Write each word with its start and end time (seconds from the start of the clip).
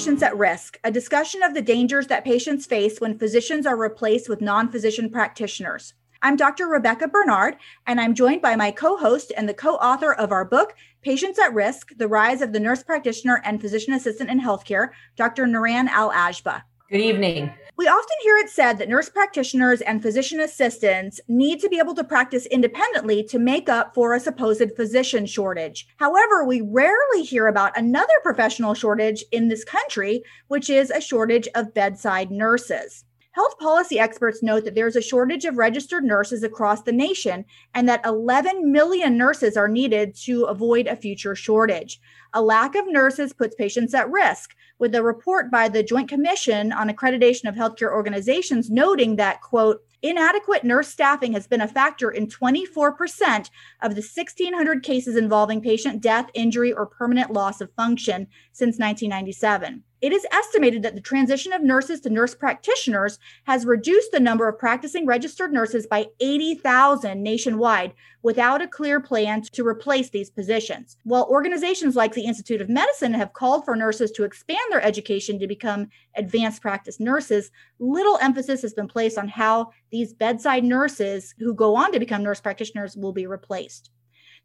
Patients 0.00 0.22
at 0.22 0.38
Risk, 0.38 0.80
a 0.82 0.90
discussion 0.90 1.42
of 1.42 1.52
the 1.52 1.60
dangers 1.60 2.06
that 2.06 2.24
patients 2.24 2.64
face 2.64 3.02
when 3.02 3.18
physicians 3.18 3.66
are 3.66 3.76
replaced 3.76 4.30
with 4.30 4.40
non 4.40 4.72
physician 4.72 5.10
practitioners. 5.10 5.92
I'm 6.22 6.36
Dr. 6.36 6.68
Rebekah 6.68 7.08
Bernard, 7.08 7.58
and 7.86 8.00
I'm 8.00 8.14
joined 8.14 8.40
by 8.40 8.56
my 8.56 8.70
co 8.70 8.96
host 8.96 9.30
and 9.36 9.46
the 9.46 9.52
co 9.52 9.74
author 9.74 10.14
of 10.14 10.32
our 10.32 10.46
book, 10.46 10.74
Patients 11.02 11.38
at 11.38 11.52
Risk 11.52 11.90
The 11.98 12.08
Rise 12.08 12.40
of 12.40 12.54
the 12.54 12.60
Nurse 12.60 12.82
Practitioner 12.82 13.42
and 13.44 13.60
Physician 13.60 13.92
Assistant 13.92 14.30
in 14.30 14.40
Healthcare, 14.40 14.88
Dr. 15.16 15.44
Niran 15.44 15.88
Al-Agba. 15.88 16.62
Good 16.90 17.02
evening. 17.02 17.52
We 17.80 17.88
often 17.88 18.16
hear 18.22 18.36
it 18.36 18.50
said 18.50 18.76
that 18.76 18.90
nurse 18.90 19.08
practitioners 19.08 19.80
and 19.80 20.02
physician 20.02 20.38
assistants 20.38 21.18
need 21.28 21.60
to 21.60 21.68
be 21.70 21.78
able 21.78 21.94
to 21.94 22.04
practice 22.04 22.44
independently 22.44 23.24
to 23.24 23.38
make 23.38 23.70
up 23.70 23.94
for 23.94 24.12
a 24.12 24.20
supposed 24.20 24.76
physician 24.76 25.24
shortage. 25.24 25.88
However, 25.96 26.44
we 26.44 26.60
rarely 26.60 27.22
hear 27.22 27.46
about 27.46 27.78
another 27.78 28.12
professional 28.22 28.74
shortage 28.74 29.24
in 29.32 29.48
this 29.48 29.64
country, 29.64 30.22
which 30.48 30.68
is 30.68 30.90
a 30.90 31.00
shortage 31.00 31.48
of 31.54 31.72
bedside 31.72 32.30
nurses. 32.30 33.06
Health 33.30 33.58
policy 33.58 33.98
experts 33.98 34.42
note 34.42 34.64
that 34.64 34.74
there's 34.74 34.96
a 34.96 35.00
shortage 35.00 35.46
of 35.46 35.56
registered 35.56 36.04
nurses 36.04 36.42
across 36.42 36.82
the 36.82 36.92
nation 36.92 37.46
and 37.74 37.88
that 37.88 38.04
11 38.04 38.70
million 38.70 39.16
nurses 39.16 39.56
are 39.56 39.68
needed 39.68 40.14
to 40.16 40.44
avoid 40.44 40.86
a 40.86 40.96
future 40.96 41.34
shortage. 41.34 41.98
A 42.34 42.42
lack 42.42 42.74
of 42.74 42.84
nurses 42.88 43.32
puts 43.32 43.54
patients 43.54 43.94
at 43.94 44.10
risk, 44.10 44.54
with 44.80 44.94
a 44.94 45.02
report 45.02 45.50
by 45.50 45.68
the 45.68 45.82
Joint 45.82 46.08
Commission 46.08 46.72
on 46.72 46.88
Accreditation 46.88 47.44
of 47.44 47.54
Healthcare 47.54 47.92
Organizations 47.92 48.70
noting 48.70 49.16
that, 49.16 49.42
quote, 49.42 49.84
inadequate 50.02 50.64
nurse 50.64 50.88
staffing 50.88 51.34
has 51.34 51.46
been 51.46 51.60
a 51.60 51.68
factor 51.68 52.10
in 52.10 52.26
24% 52.26 53.50
of 53.82 53.94
the 53.94 54.00
1,600 54.00 54.82
cases 54.82 55.16
involving 55.16 55.60
patient 55.60 56.00
death, 56.00 56.30
injury, 56.32 56.72
or 56.72 56.86
permanent 56.86 57.30
loss 57.30 57.60
of 57.60 57.70
function 57.74 58.26
since 58.52 58.78
1997. 58.78 59.84
It 60.00 60.14
is 60.14 60.26
estimated 60.32 60.82
that 60.82 60.94
the 60.94 61.00
transition 61.02 61.52
of 61.52 61.62
nurses 61.62 62.00
to 62.00 62.10
nurse 62.10 62.34
practitioners 62.34 63.18
has 63.44 63.66
reduced 63.66 64.12
the 64.12 64.20
number 64.20 64.48
of 64.48 64.58
practicing 64.58 65.04
registered 65.04 65.52
nurses 65.52 65.86
by 65.86 66.06
80,000 66.20 67.22
nationwide 67.22 67.92
without 68.22 68.62
a 68.62 68.66
clear 68.66 68.98
plan 69.00 69.42
to 69.42 69.66
replace 69.66 70.08
these 70.08 70.30
positions. 70.30 70.96
While 71.04 71.28
organizations 71.30 71.96
like 71.96 72.14
the 72.14 72.24
Institute 72.24 72.62
of 72.62 72.70
Medicine 72.70 73.12
have 73.12 73.34
called 73.34 73.66
for 73.66 73.76
nurses 73.76 74.10
to 74.12 74.24
expand 74.24 74.60
their 74.70 74.82
education 74.82 75.38
to 75.38 75.46
become 75.46 75.88
advanced 76.16 76.62
practice 76.62 76.98
nurses, 76.98 77.50
little 77.78 78.18
emphasis 78.22 78.62
has 78.62 78.72
been 78.72 78.88
placed 78.88 79.18
on 79.18 79.28
how 79.28 79.70
these 79.90 80.14
bedside 80.14 80.64
nurses 80.64 81.34
who 81.38 81.52
go 81.52 81.76
on 81.76 81.92
to 81.92 82.00
become 82.00 82.22
nurse 82.22 82.40
practitioners 82.40 82.96
will 82.96 83.12
be 83.12 83.26
replaced. 83.26 83.90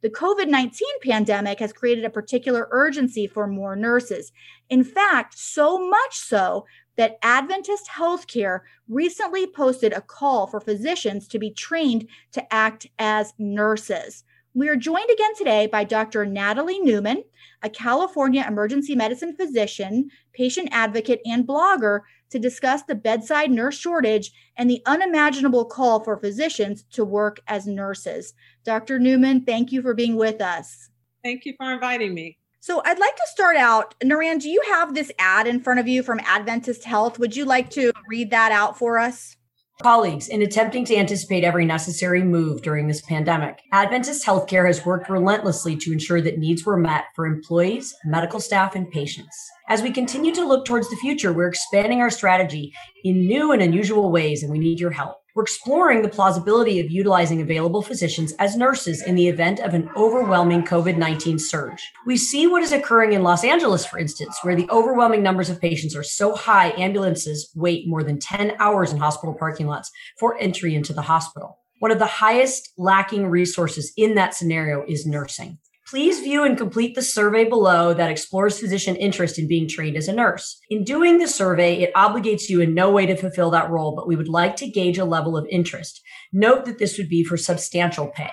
The 0.05 0.11
COVID 0.11 0.49
19 0.49 0.87
pandemic 1.01 1.57
has 1.57 1.73
created 1.73 2.05
a 2.05 2.11
particular 2.11 2.67
urgency 2.69 3.25
for 3.25 3.47
more 3.47 3.75
nurses. 3.75 4.31
In 4.69 4.83
fact, 4.83 5.35
so 5.35 5.79
much 5.89 6.15
so 6.15 6.67
that 6.95 7.17
Adventist 7.23 7.89
Healthcare 7.89 8.59
recently 8.87 9.47
posted 9.47 9.93
a 9.93 10.01
call 10.01 10.45
for 10.45 10.61
physicians 10.61 11.27
to 11.29 11.39
be 11.39 11.49
trained 11.49 12.07
to 12.33 12.53
act 12.53 12.85
as 12.99 13.33
nurses. 13.39 14.23
We 14.53 14.69
are 14.69 14.75
joined 14.75 15.09
again 15.09 15.35
today 15.35 15.65
by 15.65 15.83
Dr. 15.83 16.23
Natalie 16.23 16.79
Newman, 16.79 17.23
a 17.63 17.69
California 17.69 18.45
emergency 18.47 18.95
medicine 18.95 19.35
physician, 19.35 20.11
patient 20.33 20.69
advocate, 20.71 21.19
and 21.25 21.47
blogger 21.47 22.01
to 22.29 22.39
discuss 22.39 22.83
the 22.83 22.95
bedside 22.95 23.49
nurse 23.51 23.77
shortage 23.77 24.31
and 24.55 24.69
the 24.69 24.81
unimaginable 24.85 25.65
call 25.65 26.03
for 26.03 26.15
physicians 26.17 26.83
to 26.91 27.03
work 27.03 27.39
as 27.47 27.65
nurses. 27.65 28.33
Dr. 28.65 28.97
Newman, 28.97 29.41
thank 29.45 29.71
you 29.71 29.83
for 29.83 29.93
being 29.93 30.15
with 30.15 30.41
us. 30.41 30.89
Thank 31.23 31.45
you 31.45 31.53
for 31.57 31.71
inviting 31.71 32.13
me. 32.13 32.39
So 32.61 32.81
I'd 32.83 32.97
like 32.97 33.15
to 33.15 33.27
start 33.27 33.57
out. 33.57 33.93
Niran, 34.03 34.41
do 34.41 34.49
you 34.49 34.59
have 34.69 34.95
this 34.95 35.11
ad 35.19 35.45
in 35.45 35.59
front 35.59 35.79
of 35.79 35.87
you 35.87 36.01
from 36.01 36.19
Adventist 36.25 36.83
Health? 36.83 37.19
Would 37.19 37.35
you 37.35 37.45
like 37.45 37.69
to 37.71 37.93
read 38.09 38.31
that 38.31 38.51
out 38.51 38.75
for 38.75 38.97
us? 38.97 39.37
Colleagues, 39.83 40.29
in 40.29 40.41
attempting 40.41 40.83
to 40.85 40.95
anticipate 40.95 41.43
every 41.43 41.65
necessary 41.65 42.23
move 42.23 42.63
during 42.63 42.87
this 42.87 43.01
pandemic, 43.01 43.59
Adventist 43.71 44.25
Healthcare 44.25 44.65
has 44.65 44.83
worked 44.83 45.09
relentlessly 45.09 45.75
to 45.75 45.91
ensure 45.91 46.21
that 46.21 46.39
needs 46.39 46.65
were 46.65 46.77
met 46.77 47.05
for 47.13 47.27
employees, 47.27 47.93
medical 48.05 48.39
staff, 48.39 48.73
and 48.73 48.89
patients. 48.89 49.37
As 49.67 49.83
we 49.83 49.91
continue 49.91 50.33
to 50.33 50.45
look 50.45 50.65
towards 50.65 50.89
the 50.89 50.95
future, 50.95 51.33
we're 51.33 51.49
expanding 51.49 52.01
our 52.01 52.09
strategy 52.09 52.73
in 53.03 53.27
new 53.27 53.51
and 53.51 53.61
unusual 53.61 54.11
ways, 54.11 54.41
and 54.41 54.51
we 54.51 54.59
need 54.59 54.79
your 54.79 54.91
help. 54.91 55.17
We're 55.35 55.43
exploring 55.43 56.01
the 56.01 56.07
plausibility 56.07 56.79
of 56.79 56.89
utilizing 56.89 57.41
available 57.41 57.81
physicians 57.81 58.31
as 58.39 58.55
nurses 58.55 59.03
in 59.03 59.15
the 59.15 59.27
event 59.27 59.59
of 59.59 59.73
an 59.73 59.89
overwhelming 59.97 60.63
COVID 60.63 60.95
19 60.95 61.39
surge. 61.39 61.91
We 62.05 62.15
see 62.15 62.47
what 62.47 62.63
is 62.63 62.71
occurring 62.71 63.11
in 63.11 63.21
Los 63.21 63.43
Angeles, 63.43 63.85
for 63.85 63.99
instance, 63.99 64.39
where 64.43 64.55
the 64.55 64.69
overwhelming 64.69 65.21
numbers 65.21 65.49
of 65.49 65.59
patients 65.59 65.93
are 65.93 66.03
so 66.03 66.35
high, 66.35 66.71
ambulances 66.77 67.51
wait 67.53 67.85
more 67.85 68.01
than 68.01 68.17
10 68.17 68.53
hours 68.59 68.93
in 68.93 68.97
hospital 68.97 69.35
parking 69.37 69.67
lots 69.67 69.91
for 70.17 70.37
entry 70.37 70.73
into 70.73 70.93
the 70.93 71.01
hospital. 71.01 71.59
One 71.79 71.91
of 71.91 71.99
the 71.99 72.05
highest 72.05 72.71
lacking 72.77 73.27
resources 73.27 73.91
in 73.97 74.15
that 74.15 74.35
scenario 74.35 74.85
is 74.87 75.05
nursing. 75.05 75.57
Please 75.87 76.19
view 76.21 76.43
and 76.43 76.57
complete 76.57 76.95
the 76.95 77.01
survey 77.03 77.43
below 77.43 77.93
that 77.93 78.09
explores 78.09 78.59
physician 78.59 78.95
interest 78.95 79.37
in 79.37 79.47
being 79.47 79.67
trained 79.67 79.95
as 79.95 80.07
a 80.07 80.13
nurse. 80.13 80.59
In 80.71 80.83
doing 80.83 81.19
the 81.19 81.27
survey, 81.27 81.75
it 81.75 81.93
obligates 81.93 82.49
you 82.49 82.59
in 82.59 82.73
no 82.73 82.89
way 82.89 83.05
to 83.05 83.15
fulfill 83.15 83.51
that 83.51 83.69
role, 83.69 83.95
but 83.95 84.07
we 84.07 84.15
would 84.15 84.27
like 84.27 84.55
to 84.57 84.67
gauge 84.67 84.97
a 84.97 85.05
level 85.05 85.37
of 85.37 85.45
interest. 85.51 86.01
Note 86.33 86.65
that 86.65 86.79
this 86.79 86.97
would 86.97 87.07
be 87.07 87.23
for 87.23 87.37
substantial 87.37 88.07
pay. 88.07 88.31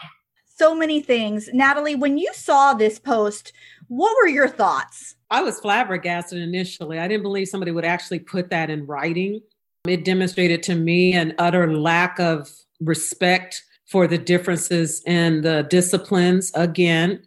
So 0.56 0.74
many 0.74 1.02
things. 1.02 1.50
Natalie, 1.52 1.94
when 1.94 2.16
you 2.16 2.32
saw 2.32 2.72
this 2.72 2.98
post, 2.98 3.52
what 3.88 4.16
were 4.16 4.28
your 4.28 4.48
thoughts? 4.48 5.16
I 5.30 5.42
was 5.42 5.60
flabbergasted 5.60 6.38
initially. 6.38 6.98
I 6.98 7.06
didn't 7.06 7.22
believe 7.22 7.48
somebody 7.48 7.70
would 7.70 7.84
actually 7.84 8.20
put 8.20 8.48
that 8.48 8.70
in 8.70 8.86
writing. 8.86 9.42
It 9.86 10.06
demonstrated 10.06 10.62
to 10.64 10.74
me 10.74 11.12
an 11.12 11.34
utter 11.38 11.76
lack 11.76 12.18
of 12.18 12.50
respect 12.80 13.62
for 13.86 14.06
the 14.06 14.16
differences 14.16 15.02
in 15.04 15.42
the 15.42 15.66
disciplines. 15.68 16.50
Again, 16.54 17.22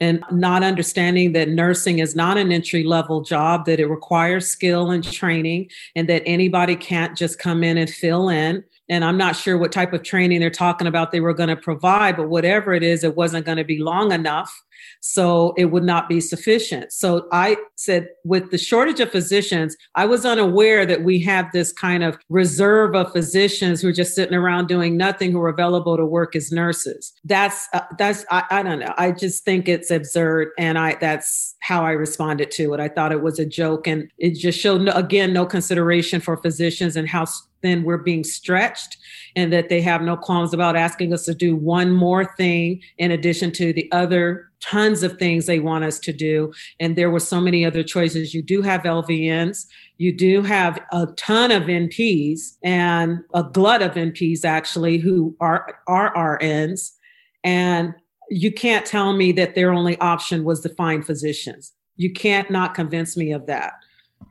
and 0.00 0.22
not 0.30 0.62
understanding 0.62 1.32
that 1.32 1.48
nursing 1.48 2.00
is 2.00 2.14
not 2.14 2.36
an 2.36 2.52
entry 2.52 2.84
level 2.84 3.22
job, 3.22 3.64
that 3.66 3.80
it 3.80 3.86
requires 3.86 4.46
skill 4.46 4.90
and 4.90 5.04
training, 5.04 5.70
and 5.94 6.08
that 6.08 6.22
anybody 6.26 6.76
can't 6.76 7.16
just 7.16 7.38
come 7.38 7.64
in 7.64 7.78
and 7.78 7.88
fill 7.88 8.28
in. 8.28 8.62
And 8.88 9.04
I'm 9.04 9.16
not 9.16 9.36
sure 9.36 9.58
what 9.58 9.72
type 9.72 9.92
of 9.92 10.02
training 10.02 10.40
they're 10.40 10.50
talking 10.50 10.86
about 10.86 11.10
they 11.10 11.20
were 11.20 11.34
going 11.34 11.48
to 11.48 11.56
provide, 11.56 12.16
but 12.16 12.28
whatever 12.28 12.72
it 12.72 12.82
is, 12.82 13.04
it 13.04 13.16
wasn't 13.16 13.46
going 13.46 13.58
to 13.58 13.64
be 13.64 13.78
long 13.78 14.12
enough 14.12 14.62
so 15.00 15.54
it 15.56 15.66
would 15.66 15.84
not 15.84 16.08
be 16.08 16.20
sufficient. 16.20 16.92
So 16.92 17.26
I 17.32 17.56
said, 17.76 18.08
with 18.24 18.50
the 18.50 18.58
shortage 18.58 19.00
of 19.00 19.10
physicians, 19.10 19.76
I 19.94 20.06
was 20.06 20.24
unaware 20.24 20.86
that 20.86 21.02
we 21.02 21.20
have 21.20 21.50
this 21.52 21.72
kind 21.72 22.02
of 22.02 22.18
reserve 22.28 22.94
of 22.94 23.12
physicians 23.12 23.80
who 23.80 23.88
are 23.88 23.92
just 23.92 24.14
sitting 24.14 24.34
around 24.34 24.66
doing 24.66 24.96
nothing, 24.96 25.32
who 25.32 25.40
are 25.40 25.48
available 25.48 25.96
to 25.96 26.04
work 26.04 26.34
as 26.34 26.50
nurses. 26.50 27.12
That's 27.24 27.68
uh, 27.72 27.82
that's 27.98 28.24
I, 28.30 28.44
I 28.50 28.62
don't 28.62 28.80
know. 28.80 28.94
I 28.98 29.12
just 29.12 29.44
think 29.44 29.68
it's 29.68 29.90
absurd, 29.90 30.48
and 30.58 30.78
I 30.78 30.96
that's 31.00 31.54
how 31.60 31.84
I 31.84 31.92
responded 31.92 32.50
to 32.52 32.74
it. 32.74 32.80
I 32.80 32.88
thought 32.88 33.12
it 33.12 33.22
was 33.22 33.38
a 33.38 33.46
joke, 33.46 33.86
and 33.86 34.10
it 34.18 34.34
just 34.34 34.58
showed 34.58 34.82
no, 34.82 34.92
again 34.92 35.32
no 35.32 35.46
consideration 35.46 36.20
for 36.20 36.36
physicians 36.36 36.96
and 36.96 37.08
how 37.08 37.26
then 37.62 37.82
we're 37.82 37.98
being 37.98 38.24
stretched 38.24 38.96
and 39.34 39.52
that 39.52 39.68
they 39.68 39.80
have 39.80 40.02
no 40.02 40.16
qualms 40.16 40.54
about 40.54 40.76
asking 40.76 41.12
us 41.12 41.24
to 41.24 41.34
do 41.34 41.56
one 41.56 41.90
more 41.92 42.24
thing 42.36 42.80
in 42.98 43.10
addition 43.10 43.50
to 43.52 43.72
the 43.72 43.90
other 43.92 44.45
tons 44.60 45.02
of 45.02 45.18
things 45.18 45.46
they 45.46 45.60
want 45.60 45.84
us 45.84 45.98
to 46.00 46.12
do. 46.12 46.52
And 46.80 46.96
there 46.96 47.10
were 47.10 47.20
so 47.20 47.40
many 47.40 47.64
other 47.64 47.82
choices. 47.82 48.34
You 48.34 48.42
do 48.42 48.62
have 48.62 48.82
LVNs, 48.82 49.66
you 49.98 50.16
do 50.16 50.42
have 50.42 50.80
a 50.92 51.06
ton 51.16 51.50
of 51.50 51.64
NPs 51.64 52.56
and 52.62 53.20
a 53.34 53.42
glut 53.42 53.82
of 53.82 53.92
NPs 53.92 54.44
actually 54.44 54.98
who 54.98 55.36
are, 55.40 55.80
are 55.86 56.14
RNs. 56.14 56.92
And 57.44 57.94
you 58.28 58.52
can't 58.52 58.84
tell 58.84 59.12
me 59.12 59.32
that 59.32 59.54
their 59.54 59.72
only 59.72 59.98
option 60.00 60.44
was 60.44 60.60
to 60.60 60.68
find 60.70 61.06
physicians. 61.06 61.72
You 61.96 62.12
can't 62.12 62.50
not 62.50 62.74
convince 62.74 63.16
me 63.16 63.32
of 63.32 63.46
that. 63.46 63.74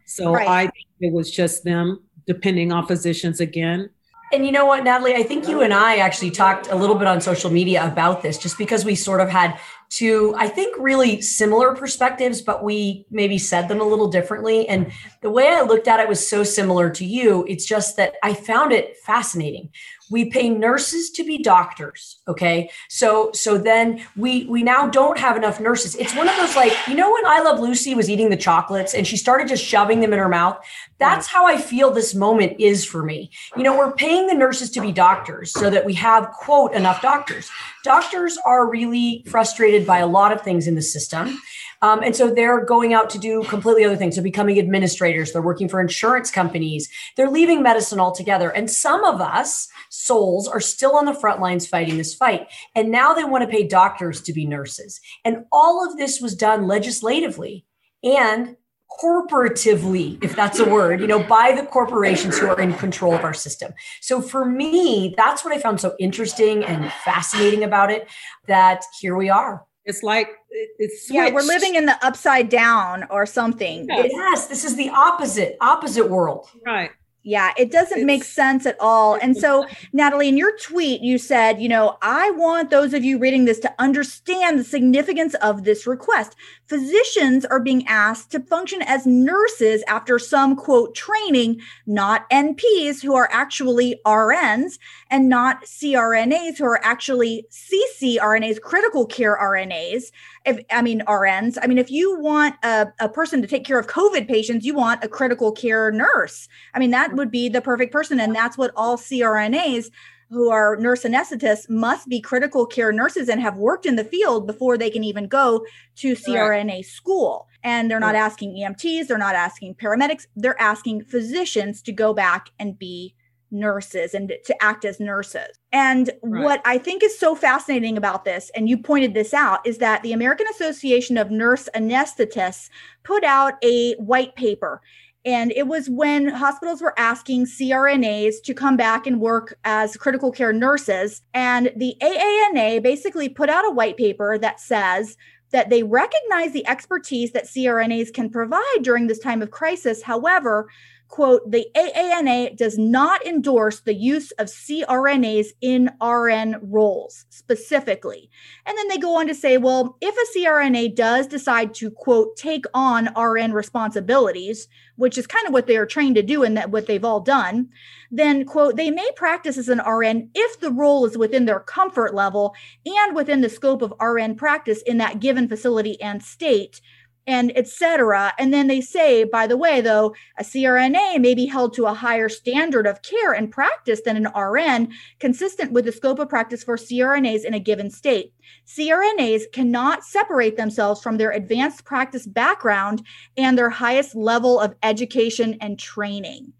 So 0.06 0.34
right. 0.34 0.48
I 0.48 0.62
think 0.64 0.86
it 1.00 1.14
was 1.14 1.32
just 1.32 1.64
them 1.64 2.04
depending 2.28 2.72
on 2.72 2.86
physicians 2.88 3.40
again. 3.40 3.90
And 4.34 4.46
you 4.46 4.52
know 4.52 4.66
what, 4.66 4.84
Natalie, 4.84 5.16
I 5.16 5.24
think 5.24 5.48
you 5.48 5.62
and 5.62 5.74
I 5.74 5.98
actually 5.98 6.32
talked 6.32 6.68
a 6.68 6.76
little 6.76 6.96
bit 6.96 7.08
on 7.08 7.22
social 7.22 7.52
media 7.52 7.86
about 7.86 8.22
this 8.22 8.38
just 8.38 8.58
because 8.58 8.84
we 8.84 8.96
sort 8.96 9.22
of 9.22 9.30
had 9.30 9.58
two, 9.90 10.34
I 10.38 10.48
think, 10.48 10.76
really 10.78 11.22
similar 11.22 11.76
perspectives, 11.76 12.42
but 12.42 12.64
we 12.64 13.06
maybe 13.10 13.38
said 13.38 13.68
them 13.68 13.82
a 13.82 13.86
little 13.86 14.08
differently. 14.08 14.68
And 14.68 14.92
the 15.22 15.30
way 15.30 15.50
I 15.50 15.62
looked 15.62 15.88
at 15.88 16.00
it 16.00 16.08
was 16.08 16.28
so 16.28 16.44
similar 16.44 16.90
to 16.92 17.06
you. 17.06 17.46
It's 17.48 17.66
just 17.66 17.98
that 17.98 18.16
I 18.24 18.34
found 18.34 18.72
it 18.72 18.98
fascinating 18.98 19.70
we 20.10 20.30
pay 20.30 20.50
nurses 20.50 21.10
to 21.12 21.24
be 21.24 21.38
doctors 21.38 22.16
okay? 22.28 22.69
So 22.90 23.31
so 23.34 23.57
then 23.57 24.06
we 24.16 24.46
we 24.46 24.63
now 24.63 24.88
don't 24.88 25.18
have 25.18 25.38
enough 25.38 25.60
nurses. 25.60 25.96
It's 25.96 26.16
one 26.16 26.28
of 26.28 26.36
those 26.38 26.56
like 26.56 26.74
you 26.88 26.96
know 26.96 27.12
when 27.12 27.25
i 27.25 27.40
love 27.40 27.60
lucy 27.60 27.96
was 27.96 28.10
eating 28.10 28.30
the 28.30 28.38
chocolates 28.38 28.94
and 28.94 29.06
she 29.06 29.18
started 29.18 29.48
just 29.48 29.63
shoving 29.63 30.00
them 30.00 30.13
in 30.13 30.19
her 30.19 30.30
mouth? 30.30 30.57
That's 30.98 31.28
how 31.28 31.46
i 31.46 31.57
feel 31.57 31.92
this 31.92 32.16
moment 32.16 32.60
is 32.60 32.86
for 32.86 33.04
me. 33.04 33.31
You 33.56 33.63
know 33.63 33.78
we're 33.78 33.94
paying 33.94 34.28
the 34.28 34.34
nurses 34.34 34.69
to 34.72 34.81
be 34.81 34.92
doctors 34.92 35.52
so 35.52 35.69
that 35.69 35.86
we 35.86 35.94
have 35.96 36.31
quote 36.31 36.74
enough 36.74 37.01
doctors. 37.01 37.50
Doctors 37.84 38.38
are 38.46 38.69
really 38.69 39.24
frustrated 39.28 39.86
by 39.86 40.00
a 40.00 40.08
lot 40.08 40.31
of 40.31 40.42
things 40.42 40.68
in 40.68 40.75
the 40.75 40.81
system 40.81 41.40
Um, 41.81 42.01
and 42.04 42.16
so 42.16 42.33
they're 42.33 42.63
going 42.63 42.94
out 42.94 43.10
to 43.12 43.19
do 43.19 43.44
completely 43.44 43.86
other 43.86 43.95
things. 43.95 44.16
They're 44.16 44.24
becoming 44.24 44.60
administrators. 44.60 45.31
They're 45.31 45.42
working 45.42 45.69
for 45.69 45.81
insurance 45.81 46.31
companies. 46.31 46.89
They're 47.16 47.30
leaving 47.30 47.62
medicine 47.62 48.00
altogether. 48.00 48.50
And 48.50 48.69
some 48.69 49.04
of 49.04 49.22
us, 49.22 49.68
souls, 49.89 50.48
are 50.48 50.62
still 50.62 50.95
on 50.95 51.06
the 51.06 51.13
front 51.13 51.42
lines 51.42 51.68
fighting 51.68 51.98
this 51.98 52.13
fight. 52.13 52.48
And 52.75 52.92
now 52.92 53.13
they 53.13 53.24
want 53.24 53.44
to 53.44 53.50
pay 53.50 53.68
doctors 53.68 54.22
to 54.22 54.33
be 54.33 54.45
nurses. 54.45 55.00
And 55.24 55.45
all 55.51 55.88
of 55.88 55.98
this 55.98 56.22
was 56.22 56.36
done 56.36 56.68
legislatively 56.68 57.66
and 58.04 58.56
corporatively, 59.01 60.24
if 60.24 60.36
that's 60.36 60.60
a 60.60 60.69
word, 60.69 61.01
you 61.01 61.07
know, 61.07 61.22
by 61.22 61.51
the 61.51 61.66
corporations 61.66 62.38
who 62.38 62.48
are 62.48 62.60
in 62.60 62.74
control 62.75 63.13
of 63.13 63.24
our 63.24 63.33
system. 63.33 63.74
So 64.01 64.22
for 64.22 64.45
me, 64.45 65.13
that's 65.18 65.44
what 65.44 65.54
I 65.54 65.60
found 65.60 65.81
so 65.81 65.95
interesting 66.00 66.63
and 66.63 66.92
fascinating 67.04 67.63
about 67.63 67.92
it 67.92 68.07
that 68.48 68.83
here 69.01 69.18
we 69.18 69.30
are. 69.30 69.66
It's 69.86 70.02
like 70.02 70.30
it's 70.50 71.08
switched. 71.08 71.16
yeah, 71.16 71.32
we're 71.32 71.42
living 71.42 71.76
in 71.76 71.86
the 71.86 72.04
upside 72.06 72.50
down 72.50 73.06
or 73.10 73.26
something. 73.26 73.86
Yes, 73.88 74.10
yes 74.12 74.48
this 74.48 74.66
is 74.66 74.76
the 74.76 74.90
opposite 74.90 75.58
opposite 75.62 76.10
world. 76.10 76.50
Right. 76.66 76.92
Yeah, 77.27 77.54
it 77.57 77.72
doesn't 77.72 77.98
it's, 77.98 78.06
make 78.06 78.24
sense 78.24 78.68
at 78.68 78.80
all. 78.80 79.16
And 79.16 79.36
so, 79.36 79.66
Natalie, 79.94 80.30
in 80.30 80.38
your 80.38 80.56
tweet, 80.57 81.01
you 81.01 81.18
said, 81.18 81.60
you 81.60 81.68
know, 81.68 81.98
I 82.04 82.30
want 82.31 82.69
those 82.69 82.94
of 82.94 83.04
you 83.04 83.18
reading 83.18 83.45
this 83.45 83.57
to 83.62 83.74
understand 83.80 84.60
the 84.60 84.63
significance 84.63 85.33
of 85.42 85.63
this 85.63 85.88
request. 85.88 86.36
Physicians 86.68 87.44
are 87.44 87.60
being 87.60 87.86
asked 87.88 88.31
to 88.31 88.39
function 88.39 88.83
as 88.83 89.07
nurses 89.07 89.83
after 89.88 90.19
some 90.19 90.56
quote 90.56 90.94
training, 90.94 91.62
not 91.88 92.30
NPs 92.30 93.01
who 93.01 93.16
are 93.16 93.30
actually 93.31 94.00
RNs 94.06 94.77
and 95.10 95.27
not 95.27 95.63
CRNAs 95.63 96.60
who 96.60 96.66
are 96.66 96.83
actually 96.83 97.48
CCRNAs, 97.50 98.62
critical 98.62 99.07
care 99.07 99.36
RNAs 99.36 100.12
if 100.46 100.64
I 100.72 100.82
mean 100.82 101.02
RNs, 101.02 101.58
I 101.62 101.68
mean, 101.68 101.78
if 101.78 101.90
you 101.90 102.20
want 102.20 102.56
a, 102.64 102.88
a 103.00 103.10
person 103.10 103.42
to 103.42 103.48
take 103.48 103.66
care 103.66 103.80
of 103.80 103.88
COVID 103.88 104.28
patients, 104.28 104.66
you 104.66 104.76
want 104.76 105.04
a 105.04 105.08
critical 105.08 105.52
care 105.52 105.92
nurse. 105.92 106.48
I 106.74 106.80
mean, 106.80 106.92
that 106.92 107.14
would 107.14 107.32
be 107.32 107.50
the 107.50 107.62
perfect 107.62 107.92
person. 107.92 108.20
And 108.20 108.36
that's 108.36 108.58
what 108.58 108.72
all 108.76 108.98
CRNAs 108.98 109.90
who 110.30 110.50
are 110.50 110.76
nurse 110.78 111.04
anesthetists 111.04 111.70
must 111.70 112.10
be 112.10 112.20
critical 112.20 112.66
care 112.66 112.92
nurses 112.92 113.30
and 113.30 113.42
have 113.42 113.58
worked 113.58 113.86
in 113.86 113.96
the 113.96 114.04
field 114.04 114.48
before 114.48 114.78
they 114.78 114.90
can 114.90 115.04
even 115.04 115.28
go 115.28 115.66
to 115.96 116.14
CRNA 116.14 116.84
school. 116.84 117.48
And 117.64 117.90
they're 117.90 118.00
not 118.00 118.16
asking 118.16 118.56
EMTs, 118.56 119.08
they're 119.08 119.18
not 119.18 119.36
asking 119.36 119.76
paramedics, 119.76 120.26
they're 120.36 120.60
asking 120.60 121.04
physicians 121.04 121.82
to 121.84 121.92
go 121.92 122.14
back 122.14 122.50
and 122.60 122.78
be 122.78 123.14
nurses 123.52 124.14
and 124.14 124.34
to 124.46 124.64
act 124.64 124.86
as 124.86 125.00
nurses. 125.00 125.58
And 125.72 126.12
right. 126.24 126.44
what 126.44 126.62
I 126.66 126.78
think 126.78 127.04
is 127.04 127.18
so 127.18 127.36
fascinating 127.36 127.98
about 127.98 128.26
this, 128.26 128.52
and 128.56 128.70
you 128.70 128.78
pointed 128.78 129.14
this 129.14 129.34
out, 129.34 129.66
is 129.66 129.78
that 129.80 130.04
the 130.04 130.14
American 130.14 130.48
Association 130.48 131.18
of 131.18 131.32
Nurse 131.32 131.70
Anesthetists 131.76 132.70
put 133.04 133.24
out 133.24 133.54
a 133.64 133.94
white 133.96 134.36
paper. 134.36 134.82
And 135.26 135.52
it 135.54 135.68
was 135.68 135.90
when 135.90 136.30
hospitals 136.30 136.84
were 136.84 136.94
asking 137.00 137.46
CRNAs 137.46 138.44
to 138.44 138.54
come 138.54 138.78
back 138.78 139.08
and 139.08 139.20
work 139.20 139.58
as 139.64 139.98
critical 139.98 140.32
care 140.32 140.54
nurses. 140.54 141.24
And 141.34 141.72
the 141.76 141.96
AANA 142.00 142.84
basically 142.84 143.28
put 143.28 143.50
out 143.50 143.68
a 143.68 143.74
white 143.74 143.98
paper 143.98 144.38
that 144.38 144.60
says 144.60 145.18
that 145.52 145.70
they 145.70 145.82
recognize 145.82 146.52
the 146.52 146.68
expertise 146.68 147.32
that 147.32 147.46
CRNAs 147.46 148.14
can 148.14 148.30
provide 148.30 148.84
during 148.84 149.08
this 149.08 149.20
time 149.20 149.42
of 149.42 149.52
crisis. 149.52 150.04
However, 150.04 150.70
quote, 151.07 151.50
the 151.50 151.68
AANA 151.75 152.57
does 152.57 152.78
not 152.78 153.25
endorse 153.25 153.81
the 153.81 153.94
use 153.94 154.31
of 154.31 154.48
CRNAs 154.48 155.48
in 155.62 155.92
RN 156.02 156.57
roles 156.62 157.25
specifically. 157.30 158.30
And 158.66 158.78
then 158.78 158.88
they 158.88 158.98
go 158.98 159.16
on 159.16 159.28
to 159.28 159.36
say, 159.36 159.57
well, 159.57 159.98
if 160.02 160.16
a 160.16 160.38
CRNA 160.38 160.96
does 160.96 161.28
decide 161.28 161.74
to, 161.75 161.92
quote, 161.92 162.36
take 162.36 162.66
on 162.74 163.10
RN 163.16 163.54
responsibilities, 163.54 164.68
which 164.96 165.18
is 165.18 165.28
kind 165.28 165.46
of 165.48 165.54
what 165.54 165.68
they 165.68 165.78
are 165.78 165.86
trained 165.86 166.16
to 166.16 166.24
do 166.24 166.44
and 166.44 166.57
that 166.57 166.72
what 166.72 166.88
they've 166.88 167.06
all 167.06 167.19
done, 167.19 167.69
then, 168.12 168.46
quote, 168.46 168.75
they 168.75 168.92
may 168.92 169.10
practice 169.16 169.58
as 169.58 169.69
an 169.69 169.80
RN 169.80 170.30
if 170.34 170.60
the 170.60 170.72
role 170.72 171.06
is 171.06 171.18
within 171.18 171.46
their 171.46 171.60
comfort 171.60 172.13
level 172.13 172.56
and 172.86 173.16
within 173.16 173.42
the 173.42 173.50
scope 173.50 173.81
of 173.81 173.94
RN 174.00 174.36
practice 174.36 174.81
in 174.84 174.98
that 174.98 175.19
given 175.19 175.48
facility 175.48 176.01
and 176.01 176.24
state 176.24 176.81
and 177.27 177.56
etc. 177.57 178.33
And 178.38 178.54
then 178.54 178.68
they 178.68 178.81
say, 178.81 179.24
by 179.24 179.48
the 179.48 179.57
way, 179.57 179.81
though, 179.81 180.13
a 180.38 180.44
CRNA 180.44 181.19
may 181.19 181.33
be 181.33 181.45
held 181.45 181.74
to 181.74 181.86
a 181.86 181.94
higher 181.94 182.30
standard 182.30 182.86
of 182.86 183.01
care 183.01 183.33
and 183.33 183.51
practice 183.51 184.01
than 184.01 184.18
an 184.18 184.31
RN, 184.36 184.94
consistent 185.19 185.72
with 185.72 185.86
the 185.86 185.92
scope 185.92 186.19
of 186.19 186.30
practice 186.30 186.63
for 186.63 186.77
CRNAs 186.77 187.44
in 187.44 187.54
a 187.54 187.60
given 187.60 187.89
state. 187.89 188.33
CRNAs 188.68 189.44
cannot 189.51 190.04
separate 190.04 190.57
themselves 190.57 191.01
from 191.01 191.18
their 191.18 191.31
advanced 191.31 191.83
practice 191.86 192.27
background 192.27 193.04
and 193.38 193.57
their 193.57 193.69
highest 193.69 194.16
level 194.16 194.60
of 194.60 194.75
education 194.83 195.57
and 195.62 195.80
training. 195.80 196.54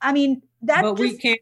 I 0.00 0.12
mean, 0.12 0.42
that 0.62 0.82
but 0.82 0.96
just, 0.96 1.00
we 1.00 1.18
can't 1.18 1.40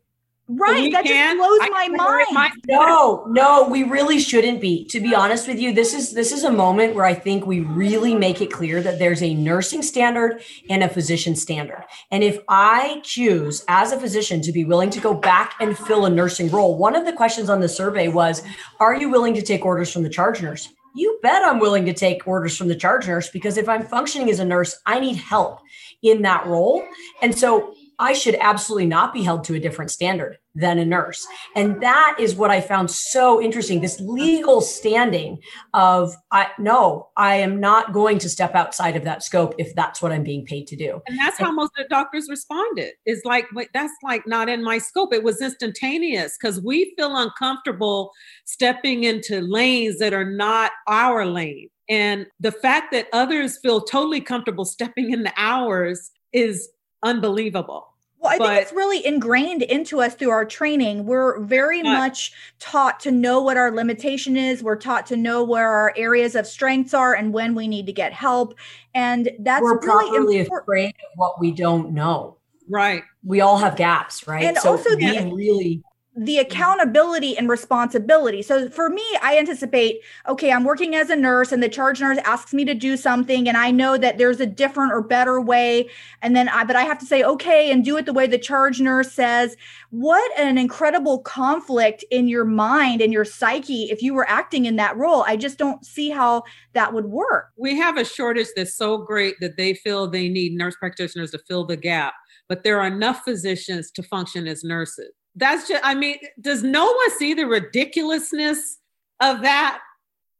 Right. 0.51 0.91
That 0.91 1.05
just 1.05 1.37
blows 1.37 1.59
my 1.71 1.89
mind. 1.89 2.55
No, 2.67 3.27
no, 3.29 3.69
we 3.69 3.83
really 3.83 4.19
shouldn't 4.19 4.63
be. 4.63 4.87
To 4.87 4.99
be 4.99 5.15
honest 5.15 5.47
with 5.47 5.61
you, 5.61 5.75
this 5.75 5.93
is 5.93 6.15
this 6.15 6.33
is 6.33 6.43
a 6.43 6.51
moment 6.51 6.95
where 6.95 7.05
I 7.05 7.13
think 7.13 7.47
we 7.47 7.61
really 7.61 8.15
make 8.15 8.41
it 8.41 8.51
clear 8.51 8.81
that 8.81 8.99
there's 8.99 9.23
a 9.23 9.35
nursing 9.35 9.83
standard 9.83 10.41
and 10.71 10.83
a 10.83 10.89
physician 10.89 11.37
standard. 11.37 11.85
And 12.11 12.25
if 12.25 12.41
I 12.49 13.03
choose 13.05 13.63
as 13.69 13.93
a 13.93 14.01
physician 14.01 14.41
to 14.41 14.53
be 14.53 14.65
willing 14.65 14.89
to 14.91 15.01
go 15.01 15.13
back 15.13 15.55
and 15.61 15.77
fill 15.77 16.07
a 16.07 16.11
nursing 16.11 16.51
role, 16.51 16.79
one 16.79 16.97
of 16.97 17.05
the 17.05 17.13
questions 17.13 17.51
on 17.51 17.61
the 17.61 17.69
survey 17.69 18.09
was, 18.09 18.43
are 18.81 18.95
you 18.95 19.11
willing 19.11 19.35
to 19.35 19.43
take 19.43 19.67
orders 19.67 19.93
from 19.93 20.03
the 20.03 20.09
charge 20.09 20.41
nurse? 20.41 20.73
You 20.95 21.19
bet 21.23 21.45
I'm 21.45 21.59
willing 21.59 21.85
to 21.85 21.93
take 21.93 22.27
orders 22.27 22.57
from 22.57 22.69
the 22.69 22.75
charge 22.75 23.07
nurse 23.07 23.29
because 23.29 23.59
if 23.59 23.69
I'm 23.69 23.85
functioning 23.85 24.31
as 24.31 24.41
a 24.41 24.47
nurse, 24.47 24.81
I 24.87 24.99
need 24.99 25.17
help 25.17 25.61
in 26.03 26.23
that 26.23 26.47
role. 26.47 26.83
And 27.21 27.37
so 27.37 27.75
I 27.99 28.13
should 28.13 28.37
absolutely 28.41 28.87
not 28.87 29.13
be 29.13 29.23
held 29.23 29.45
to 29.45 29.55
a 29.55 29.61
different 29.61 29.91
standard 29.91 30.39
than 30.55 30.79
a 30.79 30.85
nurse. 30.85 31.27
And 31.57 31.81
that 31.83 32.17
is 32.19 32.35
what 32.35 32.51
I 32.51 32.61
found 32.61 32.91
so 32.91 33.41
interesting 33.41 33.81
this 33.81 34.01
legal 34.01 34.61
standing 34.61 35.39
of, 35.75 36.15
I 36.31 36.49
no, 36.59 37.09
I 37.17 37.37
am 37.37 37.61
not 37.61 37.93
going 37.93 38.19
to 38.21 38.29
step 38.29 38.55
outside 38.55 38.97
of 38.97 39.05
that 39.05 39.23
scope 39.23 39.55
if 39.59 39.75
that's 39.75 40.01
what 40.01 40.13
I'm 40.13 40.23
being 40.25 40.45
paid 40.45 40.67
to 40.69 40.77
do. 40.77 41.01
And 41.07 41.19
that's 41.19 41.39
how 41.39 41.53
most 41.53 41.73
of 41.77 41.85
the 41.85 41.89
doctors 41.89 42.29
responded. 42.29 42.93
Is 43.05 43.23
like, 43.25 43.47
wait, 43.53 43.69
that's 43.75 43.93
like 44.03 44.27
not 44.27 44.49
in 44.49 44.63
my 44.63 44.79
scope. 44.79 45.13
It 45.13 45.23
was 45.23 45.41
instantaneous 45.41 46.37
because 46.41 46.61
we 46.61 46.95
feel 46.97 47.17
uncomfortable 47.17 48.13
stepping 48.45 49.05
into 49.05 49.41
lanes 49.41 49.99
that 49.99 50.13
are 50.13 50.29
not 50.29 50.73
our 50.87 51.27
lane. 51.27 51.69
And 51.89 52.27
the 52.39 52.53
fact 52.53 52.93
that 52.93 53.09
others 53.13 53.59
feel 53.59 53.81
totally 53.81 54.21
comfortable 54.21 54.65
stepping 54.79 55.13
into 55.13 55.33
ours 55.37 56.11
is 56.33 56.69
unbelievable. 57.03 57.95
Well, 58.21 58.33
I 58.33 58.39
but, 58.39 58.49
think 58.49 58.63
it's 58.63 58.73
really 58.73 59.07
ingrained 59.07 59.63
into 59.63 60.01
us 60.01 60.15
through 60.15 60.31
our 60.31 60.45
training. 60.45 61.07
We're 61.07 61.41
very 61.41 61.83
much 61.85 62.33
taught 62.59 62.99
to 63.01 63.13
know 63.13 63.41
what 63.41 63.57
our 63.57 63.71
limitation 63.71 64.37
is. 64.37 64.63
We're 64.63 64.77
taught 64.77 65.07
to 65.07 65.17
know 65.17 65.45
where 65.45 65.69
our 65.69 65.95
areas 65.97 66.35
of 66.35 66.47
strengths 66.47 66.95
are 66.95 67.15
and 67.15 67.33
when 67.33 67.55
we 67.55 67.69
need 67.69 67.87
to 67.87 67.93
get 67.93 68.13
help. 68.13 68.57
And 68.93 69.31
that's 69.39 69.63
we're 69.63 69.79
really 69.81 70.39
important. 70.39 70.65
afraid 70.65 70.89
of 70.89 71.13
what 71.15 71.39
we 71.39 71.53
don't 71.53 71.93
know. 71.93 72.39
Right. 72.69 73.05
We 73.25 73.41
all 73.41 73.57
have 73.57 73.77
gaps, 73.77 74.27
right? 74.27 74.45
And 74.45 74.59
so 74.59 74.73
also 74.73 74.91
the, 74.97 75.33
really 75.33 75.83
the 76.19 76.37
mm-hmm. 76.39 76.51
accountability 76.51 77.39
and 77.39 77.49
responsibility. 77.49 78.43
So 78.43 78.69
for 78.71 78.91
me, 78.91 79.05
I 79.23 79.39
anticipate, 79.39 80.01
okay, 80.29 80.53
I'm 80.53 80.65
working 80.65 80.95
as 80.97 81.11
a 81.11 81.17
nurse 81.17 81.53
and 81.53 81.63
the 81.63 81.69
charge 81.69 82.01
nurse 82.01 82.19
asks 82.25 82.53
me 82.53 82.65
to 82.65 82.75
do 82.75 82.97
something 82.97 83.49
and 83.49 83.57
I 83.57 83.71
know 83.71 83.97
that 83.97 84.19
there's 84.19 84.41
a 84.41 84.47
different 84.47 84.93
or 84.93 85.01
better 85.01 85.41
way 85.41 85.89
and 86.21 86.35
then 86.35 86.49
I 86.49 86.65
but 86.65 86.77
I 86.77 86.83
have 86.83 86.99
to 86.99 87.07
say 87.07 87.23
okay 87.23 87.71
and 87.71 87.85
do 87.85 87.97
it 87.97 88.07
the 88.07 88.13
way 88.13 88.27
the 88.27 88.39
charge 88.39 88.81
nurse 88.81 89.13
says. 89.13 89.57
What 89.91 90.39
an 90.39 90.59
incredible 90.59 91.21
conflict 91.21 92.05
in 92.11 92.27
your 92.27 92.45
mind 92.45 93.01
and 93.01 93.13
your 93.13 93.25
psyche 93.25 93.85
if 93.85 94.03
you 94.03 94.13
were 94.13 94.29
acting 94.29 94.67
in 94.67 94.77
that 94.77 94.97
role. 94.97 95.23
I 95.27 95.37
just 95.37 95.57
don't 95.57 95.85
see 95.87 96.11
how 96.11 96.43
that 96.73 96.93
would 96.93 97.07
work. 97.07 97.51
We 97.57 97.79
have 97.79 97.97
a 97.97 98.05
shortage 98.05 98.49
that's 98.57 98.75
so 98.75 98.99
great 98.99 99.37
that 99.41 99.57
they 99.57 99.75
feel 99.75 100.09
they 100.09 100.29
need 100.29 100.53
nurse 100.53 100.75
practitioners 100.77 101.31
to 101.31 101.39
fill 101.39 101.65
the 101.65 101.77
gap, 101.77 102.15
but 102.49 102.65
there 102.65 102.81
are 102.81 102.87
enough 102.87 103.23
physicians 103.25 103.91
to 103.93 104.03
function 104.03 104.49
as 104.49 104.65
nurses 104.65 105.13
that's 105.39 105.69
just 105.69 105.85
i 105.85 105.95
mean 105.95 106.17
does 106.41 106.63
no 106.63 106.85
one 106.85 107.11
see 107.19 107.35
the 107.35 107.47
ridiculousness 107.47 108.79
of 109.21 109.43
that? 109.43 109.81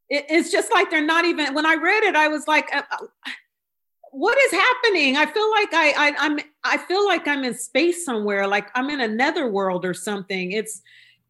It, 0.09 0.27
it's 0.29 0.53
just 0.53 0.73
like 0.73 0.91
they're 0.91 1.05
not 1.05 1.25
even 1.25 1.55
when 1.55 1.67
i 1.67 1.75
read 1.75 2.05
it 2.05 2.17
i 2.17 2.29
was 2.29 2.47
like 2.47 2.69
uh, 2.75 2.83
uh, 2.91 3.07
what 4.11 4.39
is 4.39 4.53
happening? 4.53 5.17
I 5.17 5.27
feel 5.27 5.51
like 5.51 5.75
I, 5.75 5.93
I 5.97 6.15
i'm 6.19 6.39
i 6.65 6.77
feel 6.77 7.05
like 7.07 7.29
i'm 7.29 7.45
in 7.45 7.55
space 7.55 8.05
somewhere 8.05 8.47
like 8.47 8.69
i'm 8.75 8.91
in 8.91 9.01
another 9.01 9.51
world 9.51 9.85
or 9.85 9.95
something. 9.95 10.53
It's 10.53 10.83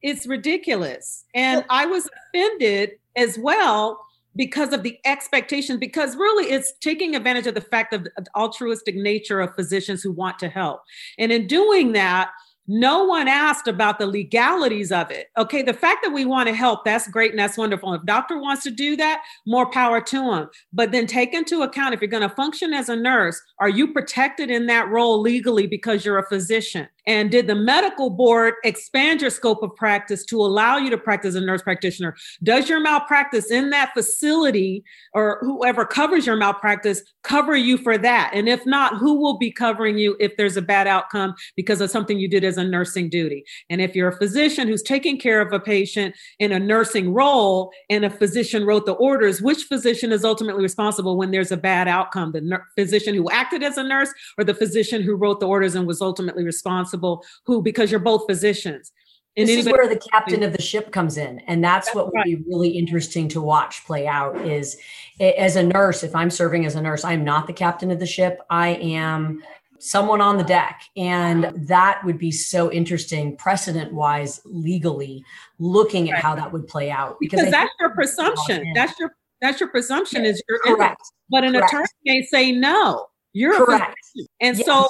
it's 0.02 0.26
ridiculous. 0.26 1.24
And 1.34 1.64
i 1.70 1.86
was 1.86 2.08
offended 2.28 2.92
as 3.16 3.38
well 3.38 4.00
because 4.36 4.72
of 4.72 4.84
the 4.84 4.98
expectations 5.04 5.80
because 5.80 6.14
really 6.14 6.52
it's 6.52 6.72
taking 6.80 7.16
advantage 7.16 7.48
of 7.48 7.54
the 7.54 7.60
fact 7.60 7.92
of 7.92 8.04
the 8.04 8.12
altruistic 8.36 8.94
nature 8.94 9.40
of 9.40 9.54
physicians 9.56 10.02
who 10.02 10.12
want 10.12 10.38
to 10.38 10.48
help. 10.48 10.82
And 11.18 11.32
in 11.32 11.48
doing 11.48 11.92
that 11.92 12.30
no 12.68 13.04
one 13.04 13.26
asked 13.26 13.66
about 13.66 13.98
the 13.98 14.06
legalities 14.06 14.92
of 14.92 15.10
it. 15.10 15.28
Okay, 15.38 15.62
the 15.62 15.72
fact 15.72 16.04
that 16.04 16.12
we 16.12 16.26
want 16.26 16.48
to 16.48 16.54
help, 16.54 16.84
that's 16.84 17.08
great 17.08 17.30
and 17.30 17.38
that's 17.38 17.56
wonderful. 17.56 17.94
If 17.94 18.04
doctor 18.04 18.38
wants 18.38 18.62
to 18.64 18.70
do 18.70 18.94
that, 18.96 19.22
more 19.46 19.70
power 19.70 20.00
to 20.02 20.32
him. 20.34 20.48
But 20.72 20.92
then 20.92 21.06
take 21.06 21.32
into 21.32 21.62
account 21.62 21.94
if 21.94 22.00
you're 22.02 22.08
going 22.08 22.28
to 22.28 22.34
function 22.34 22.74
as 22.74 22.88
a 22.88 22.96
nurse, 22.96 23.40
are 23.58 23.70
you 23.70 23.92
protected 23.92 24.50
in 24.50 24.66
that 24.66 24.88
role 24.88 25.20
legally 25.20 25.66
because 25.66 26.04
you're 26.04 26.18
a 26.18 26.28
physician? 26.28 26.88
And 27.08 27.30
did 27.30 27.46
the 27.46 27.54
medical 27.54 28.10
board 28.10 28.54
expand 28.64 29.22
your 29.22 29.30
scope 29.30 29.62
of 29.62 29.74
practice 29.74 30.26
to 30.26 30.36
allow 30.42 30.76
you 30.76 30.90
to 30.90 30.98
practice 30.98 31.30
as 31.30 31.36
a 31.36 31.40
nurse 31.40 31.62
practitioner? 31.62 32.14
Does 32.42 32.68
your 32.68 32.80
malpractice 32.80 33.50
in 33.50 33.70
that 33.70 33.94
facility 33.94 34.84
or 35.14 35.38
whoever 35.40 35.86
covers 35.86 36.26
your 36.26 36.36
malpractice 36.36 37.02
cover 37.22 37.56
you 37.56 37.78
for 37.78 37.96
that? 37.96 38.32
And 38.34 38.46
if 38.46 38.66
not, 38.66 38.98
who 38.98 39.14
will 39.18 39.38
be 39.38 39.50
covering 39.50 39.96
you 39.96 40.16
if 40.20 40.36
there's 40.36 40.58
a 40.58 40.62
bad 40.62 40.86
outcome 40.86 41.34
because 41.56 41.80
of 41.80 41.90
something 41.90 42.18
you 42.18 42.28
did 42.28 42.44
as 42.44 42.58
a 42.58 42.64
nursing 42.64 43.08
duty? 43.08 43.42
And 43.70 43.80
if 43.80 43.96
you're 43.96 44.08
a 44.08 44.16
physician 44.18 44.68
who's 44.68 44.82
taking 44.82 45.18
care 45.18 45.40
of 45.40 45.50
a 45.50 45.58
patient 45.58 46.14
in 46.38 46.52
a 46.52 46.58
nursing 46.58 47.14
role 47.14 47.72
and 47.88 48.04
a 48.04 48.10
physician 48.10 48.66
wrote 48.66 48.84
the 48.84 48.92
orders, 48.92 49.40
which 49.40 49.64
physician 49.64 50.12
is 50.12 50.26
ultimately 50.26 50.62
responsible 50.62 51.16
when 51.16 51.30
there's 51.30 51.52
a 51.52 51.56
bad 51.56 51.88
outcome? 51.88 52.32
The 52.32 52.42
ner- 52.42 52.66
physician 52.76 53.14
who 53.14 53.30
acted 53.30 53.62
as 53.62 53.78
a 53.78 53.82
nurse 53.82 54.12
or 54.36 54.44
the 54.44 54.52
physician 54.52 55.00
who 55.00 55.14
wrote 55.14 55.40
the 55.40 55.48
orders 55.48 55.74
and 55.74 55.86
was 55.86 56.02
ultimately 56.02 56.44
responsible? 56.44 56.97
Who, 57.44 57.62
because 57.62 57.90
you're 57.90 58.00
both 58.00 58.26
physicians. 58.26 58.92
And 59.36 59.48
this 59.48 59.66
is 59.66 59.72
where 59.72 59.86
the 59.86 60.00
captain 60.12 60.42
of 60.42 60.52
the 60.52 60.60
ship 60.60 60.90
comes 60.90 61.16
in, 61.16 61.38
and 61.46 61.62
that's, 61.62 61.86
that's 61.86 61.94
what 61.94 62.06
would 62.06 62.14
right. 62.16 62.24
be 62.24 62.42
really 62.48 62.70
interesting 62.70 63.28
to 63.28 63.40
watch 63.40 63.86
play 63.86 64.04
out. 64.08 64.36
Is 64.44 64.76
as 65.20 65.54
a 65.54 65.62
nurse, 65.62 66.02
if 66.02 66.12
I'm 66.12 66.30
serving 66.30 66.66
as 66.66 66.74
a 66.74 66.82
nurse, 66.82 67.04
I'm 67.04 67.22
not 67.22 67.46
the 67.46 67.52
captain 67.52 67.92
of 67.92 68.00
the 68.00 68.06
ship. 68.06 68.40
I 68.50 68.70
am 68.70 69.40
someone 69.78 70.20
on 70.20 70.38
the 70.38 70.42
deck, 70.42 70.82
and 70.96 71.52
that 71.68 72.00
would 72.04 72.18
be 72.18 72.32
so 72.32 72.72
interesting, 72.72 73.36
precedent 73.36 73.92
wise, 73.92 74.40
legally, 74.44 75.24
looking 75.60 76.10
at 76.10 76.14
right. 76.14 76.22
how 76.22 76.34
that 76.34 76.52
would 76.52 76.66
play 76.66 76.90
out. 76.90 77.16
Because, 77.20 77.38
because 77.38 77.52
that's 77.52 77.70
your 77.78 77.90
presumption. 77.90 78.72
That's 78.74 78.98
your 78.98 79.14
that's 79.40 79.60
your 79.60 79.68
presumption 79.68 80.24
is 80.24 80.42
your 80.48 80.58
correct. 80.64 81.00
But 81.30 81.44
an 81.44 81.52
correct. 81.52 81.72
attorney 81.72 81.86
may 82.04 82.22
say 82.24 82.50
no. 82.50 83.06
You're 83.34 83.64
correct, 83.64 84.00
and 84.40 84.56
yes. 84.56 84.66
so 84.66 84.88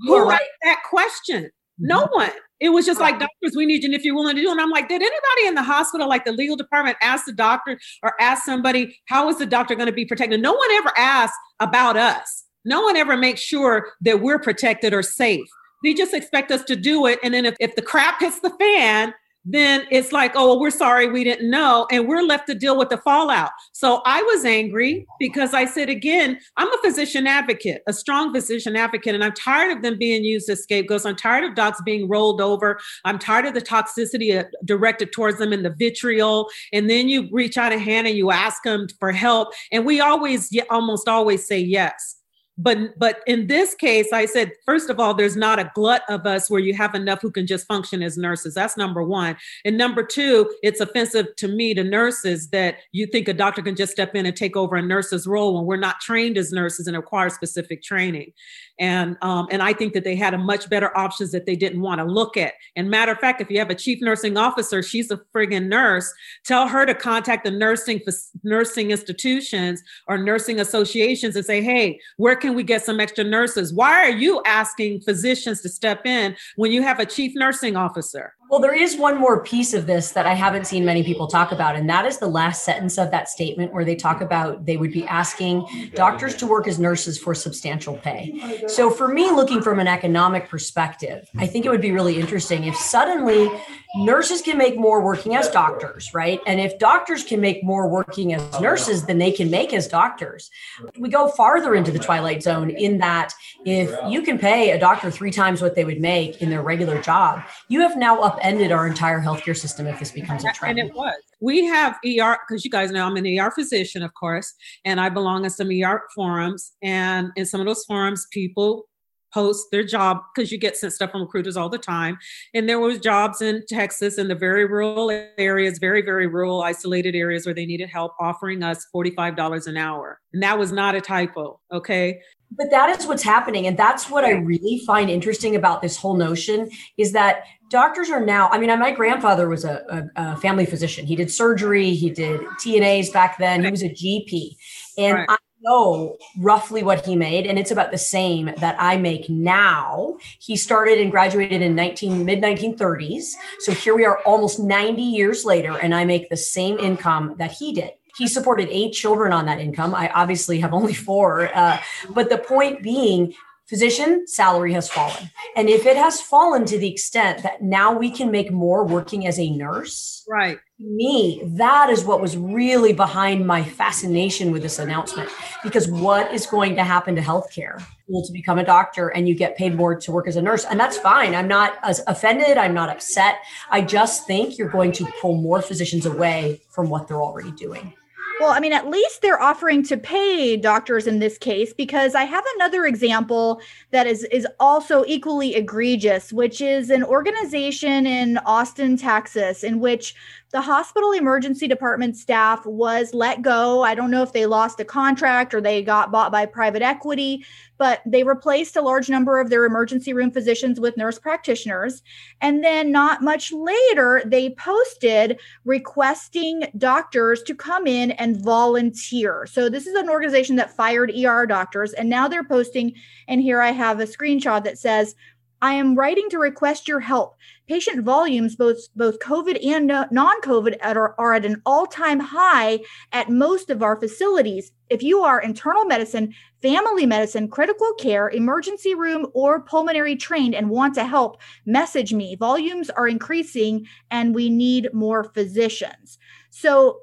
who 0.00 0.28
right. 0.28 0.40
that 0.62 0.82
question? 0.88 1.50
No 1.78 2.02
mm-hmm. 2.02 2.14
one. 2.14 2.30
It 2.60 2.68
was 2.68 2.84
just 2.84 3.00
right. 3.00 3.12
like 3.12 3.20
doctors, 3.20 3.56
we 3.56 3.64
need 3.64 3.82
you, 3.82 3.86
and 3.86 3.94
if 3.94 4.04
you're 4.04 4.14
willing 4.14 4.36
to 4.36 4.42
do. 4.42 4.50
And 4.50 4.60
I'm 4.60 4.70
like, 4.70 4.88
did 4.88 5.00
anybody 5.00 5.46
in 5.46 5.54
the 5.54 5.62
hospital, 5.62 6.08
like 6.08 6.26
the 6.26 6.32
legal 6.32 6.56
department, 6.56 6.98
ask 7.00 7.24
the 7.24 7.32
doctor 7.32 7.78
or 8.02 8.12
ask 8.20 8.44
somebody, 8.44 8.98
how 9.06 9.30
is 9.30 9.38
the 9.38 9.46
doctor 9.46 9.74
going 9.74 9.86
to 9.86 9.92
be 9.92 10.04
protected? 10.04 10.42
No 10.42 10.52
one 10.52 10.70
ever 10.72 10.92
asked 10.96 11.34
about 11.58 11.96
us. 11.96 12.44
No 12.66 12.82
one 12.82 12.96
ever 12.96 13.16
makes 13.16 13.40
sure 13.40 13.92
that 14.02 14.20
we're 14.20 14.38
protected 14.38 14.92
or 14.92 15.02
safe. 15.02 15.46
They 15.82 15.94
just 15.94 16.12
expect 16.12 16.50
us 16.50 16.62
to 16.64 16.76
do 16.76 17.06
it. 17.06 17.18
And 17.22 17.32
then 17.32 17.46
if, 17.46 17.56
if 17.58 17.74
the 17.74 17.82
crap 17.82 18.20
hits 18.20 18.40
the 18.40 18.50
fan, 18.50 19.14
then 19.44 19.86
it's 19.90 20.12
like, 20.12 20.32
oh, 20.34 20.48
well, 20.48 20.60
we're 20.60 20.70
sorry, 20.70 21.10
we 21.10 21.24
didn't 21.24 21.50
know. 21.50 21.86
And 21.90 22.06
we're 22.06 22.22
left 22.22 22.46
to 22.48 22.54
deal 22.54 22.76
with 22.76 22.90
the 22.90 22.98
fallout. 22.98 23.50
So 23.72 24.02
I 24.04 24.22
was 24.22 24.44
angry 24.44 25.06
because 25.18 25.54
I 25.54 25.64
said, 25.64 25.88
again, 25.88 26.38
I'm 26.56 26.72
a 26.72 26.78
physician 26.82 27.26
advocate, 27.26 27.82
a 27.86 27.92
strong 27.92 28.34
physician 28.34 28.76
advocate, 28.76 29.14
and 29.14 29.24
I'm 29.24 29.32
tired 29.32 29.76
of 29.76 29.82
them 29.82 29.98
being 29.98 30.24
used 30.24 30.48
as 30.50 30.62
scapegoats. 30.62 31.06
I'm 31.06 31.16
tired 31.16 31.44
of 31.44 31.54
docs 31.54 31.80
being 31.82 32.08
rolled 32.08 32.40
over. 32.40 32.78
I'm 33.04 33.18
tired 33.18 33.46
of 33.46 33.54
the 33.54 33.60
toxicity 33.60 34.38
uh, 34.38 34.44
directed 34.64 35.12
towards 35.12 35.38
them 35.38 35.52
and 35.52 35.64
the 35.64 35.74
vitriol. 35.78 36.48
And 36.72 36.90
then 36.90 37.08
you 37.08 37.28
reach 37.32 37.56
out 37.56 37.72
a 37.72 37.78
hand 37.78 38.06
and 38.06 38.16
you 38.16 38.30
ask 38.30 38.62
them 38.62 38.88
for 38.98 39.12
help. 39.12 39.48
And 39.72 39.86
we 39.86 40.00
always, 40.00 40.50
almost 40.70 41.08
always 41.08 41.46
say 41.46 41.58
yes 41.58 42.19
but 42.60 42.98
but 42.98 43.20
in 43.26 43.46
this 43.46 43.74
case 43.74 44.12
i 44.12 44.26
said 44.26 44.52
first 44.64 44.90
of 44.90 45.00
all 45.00 45.14
there's 45.14 45.36
not 45.36 45.58
a 45.58 45.70
glut 45.74 46.02
of 46.08 46.26
us 46.26 46.50
where 46.50 46.60
you 46.60 46.74
have 46.74 46.94
enough 46.94 47.20
who 47.22 47.30
can 47.30 47.46
just 47.46 47.66
function 47.66 48.02
as 48.02 48.16
nurses. 48.16 48.54
That's 48.54 48.76
number 48.76 49.02
one. 49.02 49.36
And 49.64 49.78
number 49.78 50.02
two 50.02 50.52
it's 50.62 50.80
offensive 50.80 51.26
to 51.36 51.48
me 51.48 51.74
to 51.74 51.84
nurses 51.84 52.50
that 52.50 52.76
you 52.92 53.06
think 53.06 53.28
a 53.28 53.34
doctor 53.34 53.62
can 53.62 53.76
just 53.76 53.92
step 53.92 54.14
in 54.14 54.26
and 54.26 54.36
take 54.36 54.56
over 54.56 54.76
a 54.76 54.82
nurse's 54.82 55.26
role 55.26 55.54
when 55.54 55.66
we're 55.66 55.76
not 55.76 56.00
trained 56.00 56.36
as 56.36 56.52
nurses 56.52 56.86
and 56.86 56.96
require 56.96 57.30
specific 57.30 57.82
training 57.82 58.32
and 58.80 59.16
um, 59.22 59.46
and 59.50 59.62
i 59.62 59.72
think 59.72 59.94
that 59.94 60.04
they 60.04 60.16
had 60.16 60.34
a 60.34 60.38
much 60.38 60.68
better 60.68 60.96
options 60.96 61.32
that 61.32 61.46
they 61.46 61.56
didn't 61.56 61.80
want 61.80 61.98
to 61.98 62.04
look 62.04 62.36
at 62.36 62.52
and 62.76 62.90
matter 62.90 63.12
of 63.12 63.18
fact 63.18 63.40
if 63.40 63.50
you 63.50 63.58
have 63.58 63.70
a 63.70 63.74
chief 63.74 64.00
nursing 64.02 64.36
officer 64.36 64.82
she's 64.82 65.10
a 65.10 65.20
friggin 65.34 65.66
nurse 65.66 66.12
tell 66.44 66.68
her 66.68 66.84
to 66.84 66.94
contact 66.94 67.44
the 67.44 67.50
nursing 67.50 68.00
nursing 68.42 68.90
institutions 68.90 69.82
or 70.08 70.18
nursing 70.18 70.60
associations 70.60 71.36
and 71.36 71.46
say 71.46 71.62
hey 71.62 71.98
where 72.18 72.36
can 72.36 72.50
can 72.50 72.56
we 72.56 72.64
get 72.64 72.84
some 72.84 72.98
extra 72.98 73.22
nurses? 73.22 73.72
Why 73.72 73.92
are 74.00 74.10
you 74.10 74.42
asking 74.44 75.02
physicians 75.02 75.60
to 75.62 75.68
step 75.68 76.04
in 76.04 76.36
when 76.56 76.72
you 76.72 76.82
have 76.82 76.98
a 76.98 77.06
chief 77.06 77.32
nursing 77.36 77.76
officer? 77.76 78.34
Well, 78.50 78.58
there 78.58 78.74
is 78.74 78.96
one 78.96 79.16
more 79.16 79.44
piece 79.44 79.74
of 79.74 79.86
this 79.86 80.10
that 80.10 80.26
I 80.26 80.34
haven't 80.34 80.66
seen 80.66 80.84
many 80.84 81.04
people 81.04 81.28
talk 81.28 81.52
about, 81.52 81.76
and 81.76 81.88
that 81.88 82.04
is 82.04 82.18
the 82.18 82.26
last 82.26 82.64
sentence 82.64 82.98
of 82.98 83.12
that 83.12 83.28
statement 83.28 83.72
where 83.72 83.84
they 83.84 83.94
talk 83.94 84.20
about 84.20 84.66
they 84.66 84.76
would 84.76 84.90
be 84.90 85.06
asking 85.06 85.92
doctors 85.94 86.34
to 86.38 86.48
work 86.48 86.66
as 86.66 86.80
nurses 86.80 87.16
for 87.16 87.32
substantial 87.32 87.96
pay. 87.98 88.64
So, 88.66 88.90
for 88.90 89.06
me, 89.06 89.30
looking 89.30 89.62
from 89.62 89.78
an 89.78 89.86
economic 89.86 90.48
perspective, 90.48 91.30
I 91.38 91.46
think 91.46 91.64
it 91.64 91.68
would 91.68 91.80
be 91.80 91.92
really 91.92 92.18
interesting 92.18 92.64
if 92.64 92.74
suddenly 92.74 93.48
nurses 93.96 94.40
can 94.42 94.56
make 94.56 94.76
more 94.76 95.00
working 95.00 95.34
as 95.34 95.48
doctors, 95.50 96.12
right? 96.14 96.40
And 96.46 96.60
if 96.60 96.78
doctors 96.78 97.24
can 97.24 97.40
make 97.40 97.64
more 97.64 97.88
working 97.88 98.34
as 98.34 98.42
oh, 98.54 98.60
nurses 98.60 99.04
than 99.06 99.18
they 99.18 99.32
can 99.32 99.50
make 99.50 99.72
as 99.72 99.88
doctors, 99.88 100.50
we 100.98 101.08
go 101.08 101.28
farther 101.28 101.74
into 101.74 101.90
the 101.90 101.98
twilight 101.98 102.42
zone 102.42 102.70
in 102.70 102.98
that 102.98 103.32
if 103.64 103.90
you 104.08 104.22
can 104.22 104.38
pay 104.38 104.70
a 104.70 104.78
doctor 104.78 105.10
three 105.10 105.32
times 105.32 105.60
what 105.60 105.74
they 105.74 105.84
would 105.84 106.00
make 106.00 106.40
in 106.40 106.50
their 106.50 106.62
regular 106.62 107.00
job, 107.00 107.42
you 107.68 107.80
have 107.80 107.96
now 107.96 108.20
up 108.20 108.38
upended 108.40 108.72
our 108.72 108.86
entire 108.86 109.20
healthcare 109.20 109.56
system 109.56 109.86
if 109.86 109.98
this 109.98 110.10
becomes 110.10 110.44
a 110.44 110.52
trend. 110.52 110.78
And 110.78 110.88
it 110.88 110.94
was. 110.94 111.14
We 111.40 111.64
have 111.66 111.98
ER 112.04 112.38
because 112.46 112.64
you 112.64 112.70
guys 112.70 112.90
know 112.90 113.06
I'm 113.06 113.16
an 113.16 113.38
ER 113.38 113.50
physician, 113.50 114.02
of 114.02 114.12
course, 114.14 114.54
and 114.84 115.00
I 115.00 115.08
belong 115.08 115.44
in 115.44 115.50
some 115.50 115.68
ER 115.70 116.02
forums. 116.14 116.72
And 116.82 117.30
in 117.36 117.46
some 117.46 117.60
of 117.60 117.66
those 117.66 117.84
forums, 117.84 118.26
people 118.32 118.86
post 119.32 119.68
their 119.70 119.84
job 119.84 120.18
because 120.34 120.50
you 120.50 120.58
get 120.58 120.76
sent 120.76 120.92
stuff 120.92 121.12
from 121.12 121.22
recruiters 121.22 121.56
all 121.56 121.68
the 121.68 121.78
time. 121.78 122.18
And 122.52 122.68
there 122.68 122.80
was 122.80 122.98
jobs 122.98 123.40
in 123.40 123.64
Texas 123.68 124.18
in 124.18 124.28
the 124.28 124.34
very 124.34 124.66
rural 124.66 125.10
areas, 125.38 125.78
very, 125.78 126.02
very 126.02 126.26
rural, 126.26 126.62
isolated 126.62 127.14
areas 127.14 127.46
where 127.46 127.54
they 127.54 127.66
needed 127.66 127.88
help 127.88 128.12
offering 128.20 128.62
us 128.62 128.86
$45 128.94 129.66
an 129.66 129.76
hour. 129.76 130.20
And 130.32 130.42
that 130.42 130.58
was 130.58 130.72
not 130.72 130.94
a 130.94 131.00
typo. 131.00 131.60
Okay. 131.72 132.20
But 132.52 132.70
that 132.70 132.98
is 132.98 133.06
what's 133.06 133.22
happening. 133.22 133.66
And 133.66 133.76
that's 133.76 134.10
what 134.10 134.24
I 134.24 134.32
really 134.32 134.82
find 134.86 135.08
interesting 135.08 135.56
about 135.56 135.82
this 135.82 135.96
whole 135.96 136.16
notion 136.16 136.68
is 136.96 137.12
that 137.12 137.44
doctors 137.70 138.10
are 138.10 138.24
now, 138.24 138.48
I 138.48 138.58
mean, 138.58 138.76
my 138.78 138.90
grandfather 138.90 139.48
was 139.48 139.64
a, 139.64 140.10
a, 140.16 140.32
a 140.32 140.36
family 140.38 140.66
physician. 140.66 141.06
He 141.06 141.16
did 141.16 141.30
surgery, 141.30 141.94
he 141.94 142.10
did 142.10 142.40
TNAs 142.62 143.12
back 143.12 143.38
then, 143.38 143.64
he 143.64 143.70
was 143.70 143.82
a 143.82 143.88
GP. 143.88 144.56
And 144.98 145.18
right. 145.18 145.26
I 145.30 145.36
know 145.62 146.16
roughly 146.38 146.82
what 146.82 147.04
he 147.04 147.16
made, 147.16 147.46
and 147.46 147.58
it's 147.58 147.70
about 147.70 147.92
the 147.92 147.98
same 147.98 148.52
that 148.58 148.76
I 148.78 148.96
make 148.96 149.28
now. 149.28 150.16
He 150.40 150.56
started 150.56 150.98
and 150.98 151.10
graduated 151.10 151.62
in 151.62 151.74
19 151.74 152.24
mid 152.24 152.42
1930s. 152.42 153.32
So 153.60 153.72
here 153.72 153.94
we 153.94 154.04
are 154.04 154.18
almost 154.24 154.58
90 154.58 155.00
years 155.02 155.44
later, 155.44 155.78
and 155.78 155.94
I 155.94 156.04
make 156.04 156.30
the 156.30 156.36
same 156.36 156.78
income 156.78 157.36
that 157.38 157.52
he 157.52 157.72
did. 157.72 157.92
He 158.20 158.28
supported 158.28 158.68
eight 158.70 158.92
children 158.92 159.32
on 159.32 159.46
that 159.46 159.60
income. 159.60 159.94
I 159.94 160.10
obviously 160.10 160.60
have 160.60 160.74
only 160.74 160.92
four. 160.92 161.50
Uh, 161.56 161.80
but 162.10 162.28
the 162.28 162.36
point 162.36 162.82
being, 162.82 163.32
physician 163.66 164.26
salary 164.26 164.74
has 164.74 164.90
fallen. 164.90 165.30
And 165.56 165.70
if 165.70 165.86
it 165.86 165.96
has 165.96 166.20
fallen 166.20 166.66
to 166.66 166.76
the 166.76 166.92
extent 166.92 167.42
that 167.44 167.62
now 167.62 167.96
we 167.96 168.10
can 168.10 168.30
make 168.30 168.52
more 168.52 168.84
working 168.84 169.26
as 169.26 169.38
a 169.38 169.48
nurse, 169.48 170.22
right? 170.28 170.58
Me, 170.78 171.40
that 171.44 171.88
is 171.88 172.04
what 172.04 172.20
was 172.20 172.36
really 172.36 172.92
behind 172.92 173.46
my 173.46 173.64
fascination 173.64 174.50
with 174.50 174.60
this 174.60 174.78
announcement. 174.78 175.30
Because 175.62 175.88
what 175.88 176.30
is 176.34 176.44
going 176.46 176.76
to 176.76 176.84
happen 176.84 177.14
to 177.16 177.22
healthcare? 177.22 177.82
Well, 178.06 178.22
to 178.24 178.32
become 178.32 178.58
a 178.58 178.64
doctor 178.64 179.08
and 179.08 179.26
you 179.28 179.34
get 179.34 179.56
paid 179.56 179.74
more 179.76 179.94
to 179.94 180.12
work 180.12 180.28
as 180.28 180.36
a 180.36 180.42
nurse. 180.42 180.66
And 180.66 180.78
that's 180.78 180.98
fine. 180.98 181.34
I'm 181.34 181.48
not 181.48 181.78
as 181.82 182.02
offended. 182.06 182.58
I'm 182.58 182.74
not 182.74 182.90
upset. 182.90 183.36
I 183.70 183.80
just 183.80 184.26
think 184.26 184.58
you're 184.58 184.68
going 184.68 184.92
to 184.92 185.06
pull 185.22 185.40
more 185.40 185.62
physicians 185.62 186.04
away 186.04 186.60
from 186.68 186.90
what 186.90 187.08
they're 187.08 187.22
already 187.22 187.52
doing. 187.52 187.94
Well, 188.40 188.52
I 188.52 188.60
mean, 188.60 188.72
at 188.72 188.88
least 188.88 189.20
they're 189.20 189.40
offering 189.40 189.82
to 189.82 189.98
pay 189.98 190.56
doctors 190.56 191.06
in 191.06 191.18
this 191.18 191.36
case 191.36 191.74
because 191.74 192.14
I 192.14 192.24
have 192.24 192.42
another 192.56 192.86
example 192.86 193.60
that 193.90 194.06
is 194.06 194.24
is 194.24 194.46
also 194.58 195.04
equally 195.06 195.54
egregious, 195.56 196.32
which 196.32 196.62
is 196.62 196.88
an 196.88 197.04
organization 197.04 198.06
in 198.06 198.38
Austin, 198.38 198.96
Texas, 198.96 199.62
in 199.62 199.78
which 199.78 200.14
the 200.52 200.60
hospital 200.60 201.12
emergency 201.12 201.68
department 201.68 202.16
staff 202.16 202.66
was 202.66 203.14
let 203.14 203.40
go. 203.40 203.82
I 203.82 203.94
don't 203.94 204.10
know 204.10 204.22
if 204.22 204.32
they 204.32 204.46
lost 204.46 204.80
a 204.80 204.84
contract 204.84 205.54
or 205.54 205.60
they 205.60 205.82
got 205.82 206.10
bought 206.10 206.32
by 206.32 206.44
private 206.44 206.82
equity, 206.82 207.44
but 207.78 208.02
they 208.04 208.24
replaced 208.24 208.74
a 208.74 208.82
large 208.82 209.08
number 209.08 209.38
of 209.38 209.48
their 209.48 209.64
emergency 209.64 210.12
room 210.12 210.32
physicians 210.32 210.80
with 210.80 210.96
nurse 210.96 211.20
practitioners. 211.20 212.02
And 212.40 212.64
then, 212.64 212.90
not 212.90 213.22
much 213.22 213.52
later, 213.52 214.22
they 214.26 214.50
posted 214.50 215.38
requesting 215.64 216.66
doctors 216.76 217.42
to 217.44 217.54
come 217.54 217.86
in 217.86 218.10
and 218.12 218.42
volunteer. 218.42 219.46
So, 219.46 219.68
this 219.68 219.86
is 219.86 219.94
an 219.94 220.10
organization 220.10 220.56
that 220.56 220.74
fired 220.74 221.12
ER 221.16 221.46
doctors, 221.46 221.92
and 221.92 222.10
now 222.10 222.26
they're 222.26 222.42
posting. 222.42 222.94
And 223.28 223.40
here 223.40 223.60
I 223.60 223.70
have 223.70 224.00
a 224.00 224.04
screenshot 224.04 224.64
that 224.64 224.78
says, 224.78 225.14
I 225.62 225.74
am 225.74 225.94
writing 225.94 226.28
to 226.30 226.38
request 226.38 226.88
your 226.88 227.00
help. 227.00 227.36
Patient 227.68 228.02
volumes, 228.04 228.56
both 228.56 228.78
both 228.96 229.18
COVID 229.18 229.64
and 229.64 229.88
non-COVID, 230.10 230.76
are, 230.82 231.34
at 231.34 231.44
an 231.44 231.62
all-time 231.66 232.20
high 232.20 232.80
at 233.12 233.28
most 233.28 233.70
of 233.70 233.82
our 233.82 234.00
facilities. 234.00 234.72
If 234.88 235.02
you 235.02 235.20
are 235.20 235.40
internal 235.40 235.84
medicine, 235.84 236.34
family 236.62 237.06
medicine, 237.06 237.48
critical 237.48 237.94
care, 237.94 238.28
emergency 238.28 238.94
room, 238.94 239.26
or 239.34 239.60
pulmonary 239.60 240.16
trained 240.16 240.54
and 240.54 240.68
want 240.70 240.94
to 240.94 241.04
help, 241.04 241.40
message 241.64 242.12
me. 242.12 242.36
Volumes 242.36 242.90
are 242.90 243.06
increasing, 243.06 243.86
and 244.10 244.34
we 244.34 244.50
need 244.50 244.88
more 244.92 245.24
physicians. 245.24 246.18
So 246.50 247.02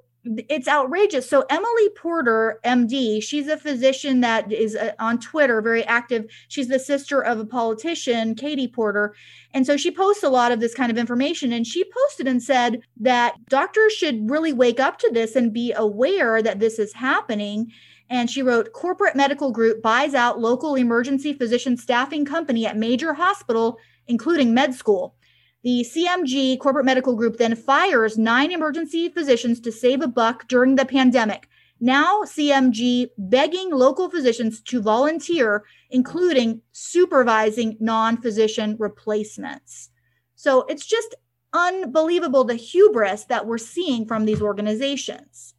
it's 0.49 0.67
outrageous. 0.67 1.29
So 1.29 1.45
Emily 1.49 1.89
Porter, 1.95 2.59
MD, 2.63 3.21
she's 3.21 3.47
a 3.47 3.57
physician 3.57 4.21
that 4.21 4.51
is 4.51 4.75
uh, 4.75 4.93
on 4.99 5.19
Twitter, 5.19 5.61
very 5.61 5.83
active. 5.85 6.25
She's 6.47 6.67
the 6.67 6.79
sister 6.79 7.21
of 7.21 7.39
a 7.39 7.45
politician, 7.45 8.35
Katie 8.35 8.67
Porter, 8.67 9.15
and 9.53 9.65
so 9.65 9.77
she 9.77 9.91
posts 9.91 10.23
a 10.23 10.29
lot 10.29 10.51
of 10.51 10.59
this 10.59 10.73
kind 10.73 10.91
of 10.91 10.97
information. 10.97 11.51
And 11.51 11.65
she 11.65 11.83
posted 11.83 12.27
and 12.27 12.41
said 12.41 12.81
that 12.99 13.35
doctors 13.49 13.93
should 13.93 14.29
really 14.29 14.53
wake 14.53 14.79
up 14.79 14.99
to 14.99 15.09
this 15.11 15.35
and 15.35 15.51
be 15.51 15.73
aware 15.73 16.41
that 16.41 16.59
this 16.59 16.79
is 16.79 16.93
happening. 16.93 17.71
And 18.09 18.29
she 18.29 18.41
wrote, 18.41 18.71
corporate 18.73 19.15
medical 19.15 19.51
group 19.51 19.81
buys 19.81 20.13
out 20.13 20.39
local 20.39 20.75
emergency 20.75 21.33
physician 21.33 21.75
staffing 21.75 22.23
company 22.23 22.65
at 22.65 22.77
major 22.77 23.13
hospital, 23.13 23.79
including 24.07 24.53
med 24.53 24.73
school. 24.73 25.16
The 25.63 25.85
CMG 25.89 26.59
Corporate 26.59 26.85
Medical 26.85 27.15
Group 27.15 27.37
then 27.37 27.55
fires 27.55 28.17
nine 28.17 28.51
emergency 28.51 29.09
physicians 29.09 29.59
to 29.61 29.71
save 29.71 30.01
a 30.01 30.07
buck 30.07 30.47
during 30.47 30.75
the 30.75 30.85
pandemic. 30.85 31.49
Now, 31.79 32.21
CMG 32.23 33.09
begging 33.17 33.71
local 33.71 34.09
physicians 34.09 34.61
to 34.61 34.81
volunteer, 34.81 35.65
including 35.89 36.61
supervising 36.71 37.77
non 37.79 38.21
physician 38.21 38.75
replacements. 38.79 39.89
So 40.35 40.61
it's 40.63 40.85
just 40.85 41.15
unbelievable 41.53 42.43
the 42.43 42.55
hubris 42.55 43.25
that 43.25 43.45
we're 43.45 43.57
seeing 43.57 44.05
from 44.05 44.25
these 44.25 44.41
organizations. 44.41 45.53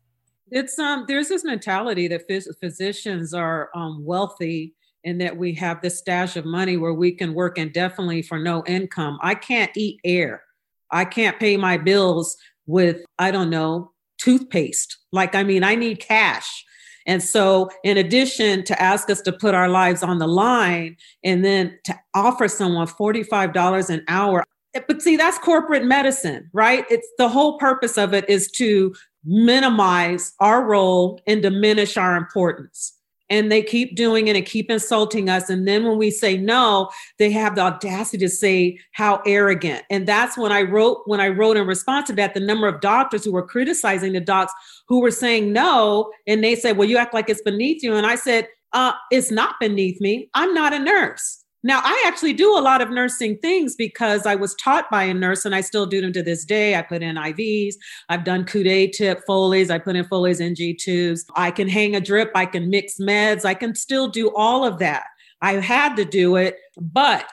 It's 0.51 0.79
um 0.79 1.05
there's 1.07 1.29
this 1.29 1.45
mentality 1.45 2.09
that 2.09 2.29
phys- 2.29 2.59
physicians 2.59 3.35
are 3.35 3.71
um, 3.75 4.05
wealthy 4.05 4.75
and 5.05 5.21
that 5.21 5.37
we 5.37 5.55
have 5.55 5.81
this 5.81 5.99
stash 5.99 6.37
of 6.37 6.45
money 6.45 6.77
where 6.77 6.95
we 6.95 7.13
can 7.13 7.35
work 7.35 7.59
indefinitely 7.59 8.23
for 8.23 8.39
no 8.39 8.65
income. 8.67 9.19
I 9.23 9.35
can't 9.35 9.75
eat 9.77 10.01
air. 10.05 10.43
I 10.91 11.05
can't 11.05 11.39
pay 11.39 11.57
my 11.57 11.77
bills 11.77 12.37
with, 12.67 13.05
I 13.19 13.31
don't 13.31 13.51
know, 13.51 13.93
toothpaste. 14.19 14.99
Like, 15.13 15.35
I 15.35 15.43
mean, 15.43 15.65
I 15.65 15.75
need 15.75 16.01
cash. 16.01 16.65
And 17.07 17.23
so, 17.23 17.71
in 17.85 17.97
addition 17.97 18.65
to 18.65 18.83
ask 18.83 19.09
us 19.09 19.23
to 19.23 19.33
put 19.33 19.55
our 19.55 19.69
lives 19.69 20.03
on 20.03 20.19
the 20.19 20.29
line 20.29 20.97
and 21.25 21.43
then 21.43 21.79
to 21.85 21.99
offer 22.15 22.49
someone 22.49 22.87
$45 22.87 23.89
an 23.89 24.05
hour, 24.09 24.45
but 24.87 25.01
see, 25.01 25.17
that's 25.17 25.39
corporate 25.39 25.85
medicine, 25.85 26.51
right? 26.53 26.85
It's 26.91 27.09
the 27.17 27.29
whole 27.29 27.59
purpose 27.59 27.97
of 27.97 28.13
it 28.13 28.29
is 28.29 28.51
to 28.53 28.95
minimize 29.25 30.35
our 30.41 30.65
role 30.65 31.21
and 31.27 31.41
diminish 31.41 31.97
our 31.97 32.17
importance 32.17 32.98
and 33.31 33.51
they 33.51 33.63
keep 33.63 33.95
doing 33.95 34.29
it 34.29 34.37
and 34.37 34.47
keep 34.47 34.71
insulting 34.71 35.29
us. 35.29 35.51
And 35.51 35.67
then 35.67 35.85
when 35.85 35.99
we 35.99 36.11
say 36.11 36.37
no, 36.37 36.91
they 37.19 37.31
have 37.31 37.55
the 37.55 37.63
audacity 37.63 38.19
to 38.19 38.29
say 38.29 38.79
how 38.93 39.23
arrogant. 39.27 39.85
And 39.91 40.07
that's 40.07 40.37
when 40.37 40.53
I 40.53 40.63
wrote 40.63 41.03
when 41.07 41.21
I 41.21 41.29
wrote 41.29 41.57
in 41.57 41.67
response 41.67 42.07
to 42.09 42.15
that 42.15 42.35
the 42.35 42.41
number 42.41 42.67
of 42.67 42.81
doctors 42.81 43.25
who 43.25 43.33
were 43.33 43.47
criticizing 43.47 44.13
the 44.13 44.21
docs 44.21 44.53
who 44.89 45.01
were 45.01 45.11
saying 45.11 45.53
no, 45.53 46.11
and 46.27 46.43
they 46.43 46.55
said, 46.55 46.77
"Well, 46.77 46.89
you 46.89 46.97
act 46.97 47.15
like 47.15 47.29
it's 47.29 47.43
beneath 47.43 47.83
you." 47.83 47.95
And 47.95 48.07
I 48.07 48.15
said, 48.15 48.49
uh, 48.73 48.93
"It's 49.11 49.31
not 49.31 49.57
beneath 49.61 50.01
me. 50.01 50.31
I'm 50.35 50.55
not 50.55 50.73
a 50.73 50.79
nurse." 50.79 51.38
Now, 51.65 51.81
I 51.83 52.05
actually 52.07 52.35
do 52.35 52.57
a 52.57 52.61
lot 52.61 52.81
of 52.81 52.91
nursing 52.91 53.37
things 53.39 53.75
because 53.75 54.27
I 54.27 54.37
was 54.37 54.55
taught 54.55 54.89
by 54.91 55.05
a 55.05 55.15
nurse 55.15 55.45
and 55.45 55.55
I 55.55 55.61
still 55.61 55.87
do 55.87 56.01
them 56.01 56.13
to 56.13 56.23
this 56.23 56.45
day. 56.45 56.77
I 56.77 56.83
put 56.83 57.03
in 57.03 57.17
IVs, 57.17 57.75
I've 58.09 58.23
done 58.23 58.45
Coude 58.45 58.93
tip 58.93 59.23
Foleys, 59.29 59.71
I 59.71 59.79
put 59.79 59.97
in 59.97 60.05
Foleys 60.05 60.41
NG 60.41 60.77
tubes. 60.79 61.25
I 61.35 61.51
can 61.51 61.69
hang 61.69 61.97
a 61.97 62.01
drip, 62.01 62.31
I 62.35 62.47
can 62.47 62.71
mix 62.71 62.99
meds, 62.99 63.45
I 63.45 63.55
can 63.55 63.75
still 63.75 64.09
do 64.09 64.33
all 64.37 64.65
of 64.65 64.79
that. 64.79 65.05
I 65.41 65.55
had 65.55 65.97
to 65.97 66.05
do 66.05 66.37
it, 66.37 66.57
but 66.81 67.29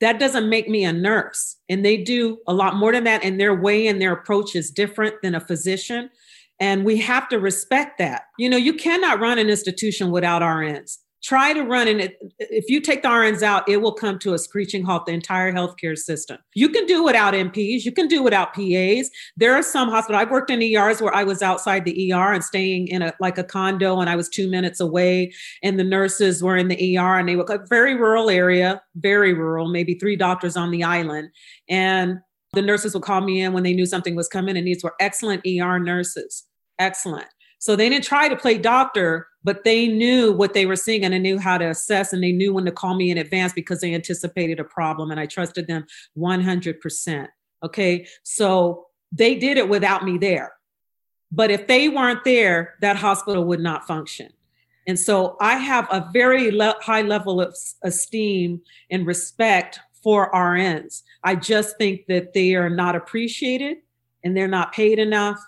that 0.00 0.18
doesn't 0.18 0.48
make 0.48 0.68
me 0.68 0.84
a 0.84 0.92
nurse. 0.92 1.56
And 1.68 1.84
they 1.84 1.96
do 1.98 2.38
a 2.48 2.54
lot 2.54 2.76
more 2.76 2.90
than 2.90 3.04
that, 3.04 3.22
and 3.22 3.38
their 3.38 3.54
way 3.54 3.86
and 3.86 4.00
their 4.00 4.12
approach 4.12 4.56
is 4.56 4.70
different 4.70 5.16
than 5.22 5.34
a 5.34 5.40
physician. 5.40 6.10
And 6.58 6.84
we 6.84 6.98
have 6.98 7.28
to 7.28 7.38
respect 7.38 7.98
that. 7.98 8.22
You 8.38 8.50
know, 8.50 8.56
you 8.56 8.74
cannot 8.74 9.20
run 9.20 9.38
an 9.38 9.48
institution 9.48 10.10
without 10.10 10.42
RNs 10.42 10.98
try 11.30 11.52
to 11.52 11.62
run 11.62 11.86
and 11.86 12.12
if 12.40 12.68
you 12.68 12.80
take 12.80 13.02
the 13.02 13.08
RNs 13.08 13.40
out, 13.40 13.68
it 13.68 13.76
will 13.76 13.92
come 13.92 14.18
to 14.18 14.34
a 14.34 14.38
screeching 14.38 14.82
halt 14.82 15.06
the 15.06 15.12
entire 15.12 15.52
healthcare 15.52 15.96
system. 15.96 16.38
You 16.54 16.68
can 16.70 16.86
do 16.86 17.04
without 17.04 17.34
NPs, 17.34 17.84
you 17.84 17.92
can 17.92 18.08
do 18.08 18.20
without 18.20 18.52
PAs. 18.52 19.08
There 19.36 19.54
are 19.54 19.62
some 19.62 19.90
hospitals. 19.90 20.22
I've 20.22 20.32
worked 20.32 20.50
in 20.50 20.60
ERs 20.60 21.00
where 21.00 21.14
I 21.14 21.22
was 21.22 21.40
outside 21.40 21.84
the 21.84 22.12
ER 22.12 22.32
and 22.32 22.42
staying 22.42 22.88
in 22.88 23.02
a 23.02 23.14
like 23.20 23.38
a 23.38 23.44
condo 23.44 24.00
and 24.00 24.10
I 24.10 24.16
was 24.16 24.28
two 24.28 24.50
minutes 24.50 24.80
away 24.80 25.32
and 25.62 25.78
the 25.78 25.84
nurses 25.84 26.42
were 26.42 26.56
in 26.56 26.66
the 26.66 26.98
ER 26.98 27.20
and 27.20 27.28
they 27.28 27.36
were 27.36 27.46
a 27.48 27.64
very 27.68 27.94
rural 27.94 28.28
area, 28.28 28.82
very 28.96 29.32
rural, 29.32 29.68
maybe 29.68 29.94
three 29.94 30.16
doctors 30.16 30.56
on 30.56 30.72
the 30.72 30.82
island. 30.82 31.30
And 31.68 32.18
the 32.54 32.62
nurses 32.62 32.92
would 32.94 33.04
call 33.04 33.20
me 33.20 33.40
in 33.40 33.52
when 33.52 33.62
they 33.62 33.72
knew 33.72 33.86
something 33.86 34.16
was 34.16 34.26
coming, 34.26 34.56
and 34.56 34.66
these 34.66 34.82
were 34.82 34.96
excellent 34.98 35.46
ER 35.46 35.78
nurses. 35.78 36.48
Excellent. 36.80 37.28
So 37.60 37.76
they 37.76 37.90
didn't 37.90 38.04
try 38.04 38.28
to 38.28 38.36
play 38.36 38.56
doctor, 38.56 39.28
but 39.44 39.64
they 39.64 39.86
knew 39.86 40.32
what 40.32 40.54
they 40.54 40.64
were 40.64 40.76
seeing 40.76 41.04
and 41.04 41.12
they 41.12 41.18
knew 41.18 41.38
how 41.38 41.58
to 41.58 41.66
assess 41.66 42.12
and 42.12 42.22
they 42.22 42.32
knew 42.32 42.54
when 42.54 42.64
to 42.64 42.72
call 42.72 42.94
me 42.94 43.10
in 43.10 43.18
advance 43.18 43.52
because 43.52 43.80
they 43.82 43.94
anticipated 43.94 44.58
a 44.58 44.64
problem 44.64 45.10
and 45.10 45.20
I 45.20 45.26
trusted 45.26 45.66
them 45.66 45.84
100%. 46.16 47.28
Okay. 47.62 48.06
So 48.22 48.86
they 49.12 49.34
did 49.34 49.58
it 49.58 49.68
without 49.68 50.04
me 50.04 50.16
there. 50.16 50.52
But 51.30 51.50
if 51.50 51.66
they 51.66 51.90
weren't 51.90 52.24
there, 52.24 52.76
that 52.80 52.96
hospital 52.96 53.44
would 53.44 53.60
not 53.60 53.86
function. 53.86 54.30
And 54.86 54.98
so 54.98 55.36
I 55.38 55.56
have 55.56 55.86
a 55.92 56.08
very 56.14 56.50
le- 56.50 56.76
high 56.80 57.02
level 57.02 57.42
of 57.42 57.54
esteem 57.84 58.62
and 58.90 59.06
respect 59.06 59.80
for 60.02 60.32
RNs. 60.32 61.02
I 61.22 61.36
just 61.36 61.76
think 61.76 62.06
that 62.08 62.32
they 62.32 62.54
are 62.54 62.70
not 62.70 62.96
appreciated 62.96 63.76
and 64.24 64.34
they're 64.34 64.48
not 64.48 64.72
paid 64.72 64.98
enough 64.98 65.38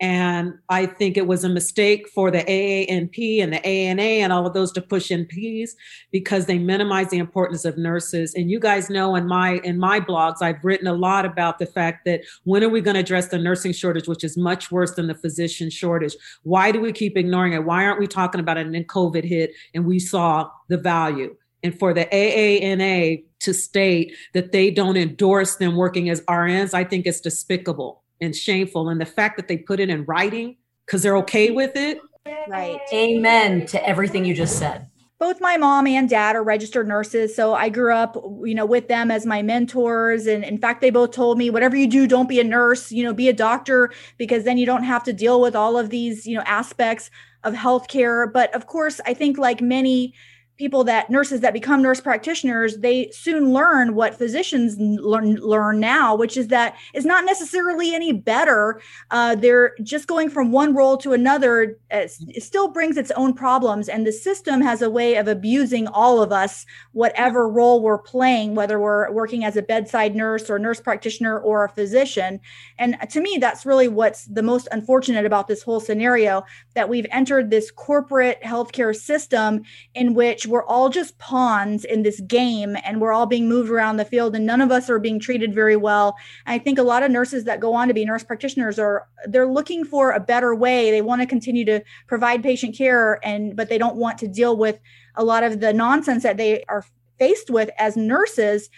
and 0.00 0.54
I 0.68 0.86
think 0.86 1.16
it 1.16 1.28
was 1.28 1.44
a 1.44 1.48
mistake 1.48 2.08
for 2.08 2.30
the 2.30 2.42
AANP 2.42 3.40
and 3.40 3.52
the 3.52 3.64
ANA 3.64 4.02
and 4.02 4.32
all 4.32 4.44
of 4.44 4.52
those 4.52 4.72
to 4.72 4.82
push 4.82 5.10
NPs 5.10 5.70
because 6.10 6.46
they 6.46 6.58
minimize 6.58 7.10
the 7.10 7.18
importance 7.18 7.64
of 7.64 7.78
nurses. 7.78 8.34
And 8.34 8.50
you 8.50 8.58
guys 8.58 8.90
know 8.90 9.14
in 9.14 9.28
my 9.28 9.58
in 9.58 9.78
my 9.78 10.00
blogs, 10.00 10.42
I've 10.42 10.64
written 10.64 10.88
a 10.88 10.92
lot 10.92 11.24
about 11.24 11.60
the 11.60 11.66
fact 11.66 12.04
that 12.06 12.22
when 12.42 12.64
are 12.64 12.68
we 12.68 12.80
going 12.80 12.94
to 12.94 13.00
address 13.00 13.28
the 13.28 13.38
nursing 13.38 13.72
shortage, 13.72 14.08
which 14.08 14.24
is 14.24 14.36
much 14.36 14.72
worse 14.72 14.94
than 14.94 15.06
the 15.06 15.14
physician 15.14 15.70
shortage? 15.70 16.16
Why 16.42 16.72
do 16.72 16.80
we 16.80 16.92
keep 16.92 17.16
ignoring 17.16 17.52
it? 17.52 17.64
Why 17.64 17.84
aren't 17.84 18.00
we 18.00 18.08
talking 18.08 18.40
about 18.40 18.56
it? 18.56 18.66
And 18.66 18.74
then 18.74 18.84
COVID 18.84 19.24
hit 19.24 19.52
and 19.74 19.86
we 19.86 20.00
saw 20.00 20.50
the 20.68 20.78
value. 20.78 21.36
And 21.62 21.78
for 21.78 21.94
the 21.94 22.04
AANA 22.06 23.24
to 23.40 23.54
state 23.54 24.14
that 24.34 24.52
they 24.52 24.70
don't 24.70 24.96
endorse 24.96 25.56
them 25.56 25.76
working 25.76 26.10
as 26.10 26.20
RNs, 26.22 26.74
I 26.74 26.84
think 26.84 27.06
it's 27.06 27.20
despicable 27.20 28.03
and 28.20 28.34
shameful. 28.34 28.88
And 28.88 29.00
the 29.00 29.06
fact 29.06 29.36
that 29.36 29.48
they 29.48 29.56
put 29.56 29.80
it 29.80 29.90
in 29.90 30.04
writing 30.04 30.56
because 30.86 31.02
they're 31.02 31.16
okay 31.18 31.50
with 31.50 31.76
it. 31.76 31.98
Right. 32.48 32.80
Amen 32.92 33.66
to 33.66 33.86
everything 33.86 34.24
you 34.24 34.34
just 34.34 34.58
said. 34.58 34.88
Both 35.18 35.40
my 35.40 35.56
mom 35.56 35.86
and 35.86 36.08
dad 36.08 36.36
are 36.36 36.42
registered 36.42 36.88
nurses. 36.88 37.34
So 37.34 37.54
I 37.54 37.68
grew 37.68 37.94
up, 37.94 38.16
you 38.44 38.54
know, 38.54 38.66
with 38.66 38.88
them 38.88 39.10
as 39.10 39.24
my 39.24 39.42
mentors. 39.42 40.26
And 40.26 40.44
in 40.44 40.58
fact, 40.58 40.80
they 40.80 40.90
both 40.90 41.12
told 41.12 41.38
me, 41.38 41.50
whatever 41.50 41.76
you 41.76 41.86
do, 41.86 42.06
don't 42.06 42.28
be 42.28 42.40
a 42.40 42.44
nurse, 42.44 42.90
you 42.90 43.02
know, 43.04 43.14
be 43.14 43.28
a 43.28 43.32
doctor, 43.32 43.92
because 44.18 44.44
then 44.44 44.58
you 44.58 44.66
don't 44.66 44.82
have 44.82 45.04
to 45.04 45.12
deal 45.12 45.40
with 45.40 45.54
all 45.54 45.78
of 45.78 45.90
these, 45.90 46.26
you 46.26 46.36
know, 46.36 46.42
aspects 46.46 47.10
of 47.44 47.54
healthcare. 47.54 48.30
But 48.30 48.54
of 48.54 48.66
course, 48.66 49.00
I 49.06 49.14
think 49.14 49.38
like 49.38 49.60
many 49.60 50.14
people 50.56 50.84
that 50.84 51.10
nurses 51.10 51.40
that 51.40 51.52
become 51.52 51.82
nurse 51.82 52.00
practitioners 52.00 52.78
they 52.78 53.10
soon 53.10 53.52
learn 53.52 53.94
what 53.94 54.14
physicians 54.14 54.76
learn 54.78 55.34
learn 55.36 55.80
now 55.80 56.14
which 56.14 56.36
is 56.36 56.48
that 56.48 56.76
it's 56.92 57.06
not 57.06 57.24
necessarily 57.24 57.94
any 57.94 58.12
better. 58.12 58.80
Uh, 59.10 59.34
they're 59.34 59.74
just 59.82 60.06
going 60.06 60.30
from 60.30 60.52
one 60.52 60.74
role 60.74 60.96
to 60.96 61.12
another 61.12 61.76
uh, 61.92 62.06
it 62.28 62.42
still 62.42 62.68
brings 62.68 62.96
its 62.96 63.10
own 63.12 63.32
problems 63.32 63.88
and 63.88 64.06
the 64.06 64.12
system 64.12 64.60
has 64.60 64.82
a 64.82 64.90
way 64.90 65.16
of 65.16 65.28
abusing 65.28 65.86
all 65.88 66.22
of 66.22 66.32
us 66.32 66.66
whatever 66.92 67.48
role 67.48 67.82
we're 67.82 67.98
playing 67.98 68.54
whether 68.54 68.78
we're 68.78 69.10
working 69.10 69.44
as 69.44 69.56
a 69.56 69.62
bedside 69.62 70.14
nurse 70.14 70.48
or 70.48 70.58
nurse 70.58 70.80
practitioner 70.80 71.38
or 71.38 71.64
a 71.64 71.68
physician. 71.68 72.40
And 72.78 72.96
to 73.10 73.20
me 73.20 73.38
that's 73.40 73.66
really 73.66 73.88
what's 73.88 74.24
the 74.26 74.42
most 74.42 74.68
unfortunate 74.72 75.26
about 75.26 75.48
this 75.48 75.62
whole 75.62 75.80
scenario 75.80 76.44
that 76.74 76.88
we've 76.88 77.06
entered 77.10 77.50
this 77.50 77.70
corporate 77.70 78.40
healthcare 78.42 78.94
system 78.94 79.62
in 79.94 80.14
which 80.14 80.43
we're 80.46 80.64
all 80.64 80.88
just 80.88 81.18
pawns 81.18 81.84
in 81.84 82.02
this 82.02 82.20
game 82.20 82.76
and 82.84 83.00
we're 83.00 83.12
all 83.12 83.26
being 83.26 83.48
moved 83.48 83.70
around 83.70 83.96
the 83.96 84.04
field 84.04 84.34
and 84.34 84.46
none 84.46 84.60
of 84.60 84.70
us 84.70 84.88
are 84.90 84.98
being 84.98 85.18
treated 85.18 85.54
very 85.54 85.76
well. 85.76 86.16
And 86.46 86.54
I 86.54 86.62
think 86.62 86.78
a 86.78 86.82
lot 86.82 87.02
of 87.02 87.10
nurses 87.10 87.44
that 87.44 87.60
go 87.60 87.74
on 87.74 87.88
to 87.88 87.94
be 87.94 88.04
nurse 88.04 88.24
practitioners 88.24 88.78
are 88.78 89.06
they're 89.26 89.46
looking 89.46 89.84
for 89.84 90.12
a 90.12 90.20
better 90.20 90.54
way. 90.54 90.90
They 90.90 91.02
want 91.02 91.22
to 91.22 91.26
continue 91.26 91.64
to 91.66 91.82
provide 92.06 92.42
patient 92.42 92.76
care 92.76 93.20
and 93.24 93.56
but 93.56 93.68
they 93.68 93.78
don't 93.78 93.96
want 93.96 94.18
to 94.18 94.28
deal 94.28 94.56
with 94.56 94.78
a 95.16 95.24
lot 95.24 95.42
of 95.42 95.60
the 95.60 95.72
nonsense 95.72 96.22
that 96.22 96.36
they 96.36 96.64
are 96.68 96.84
faced 97.18 97.50
with 97.50 97.70
as 97.78 97.96
nurses 97.96 98.68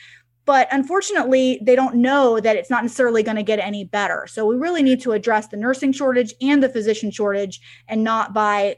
but 0.46 0.68
unfortunately, 0.70 1.59
they 1.61 1.74
don't 1.74 1.96
know 1.96 2.38
that 2.38 2.55
it's 2.55 2.70
not 2.70 2.85
necessarily 2.85 3.24
going 3.24 3.37
to 3.37 3.42
get 3.42 3.59
any 3.59 3.83
better. 3.83 4.26
So 4.29 4.46
we 4.46 4.55
really 4.55 4.83
need 4.83 5.02
to 5.02 5.11
address 5.11 5.48
the 5.48 5.57
nursing 5.57 5.92
shortage 5.92 6.33
and 6.40 6.62
the 6.62 6.68
physician 6.68 7.11
shortage 7.11 7.61
and 7.88 8.05
not 8.05 8.33
by 8.33 8.76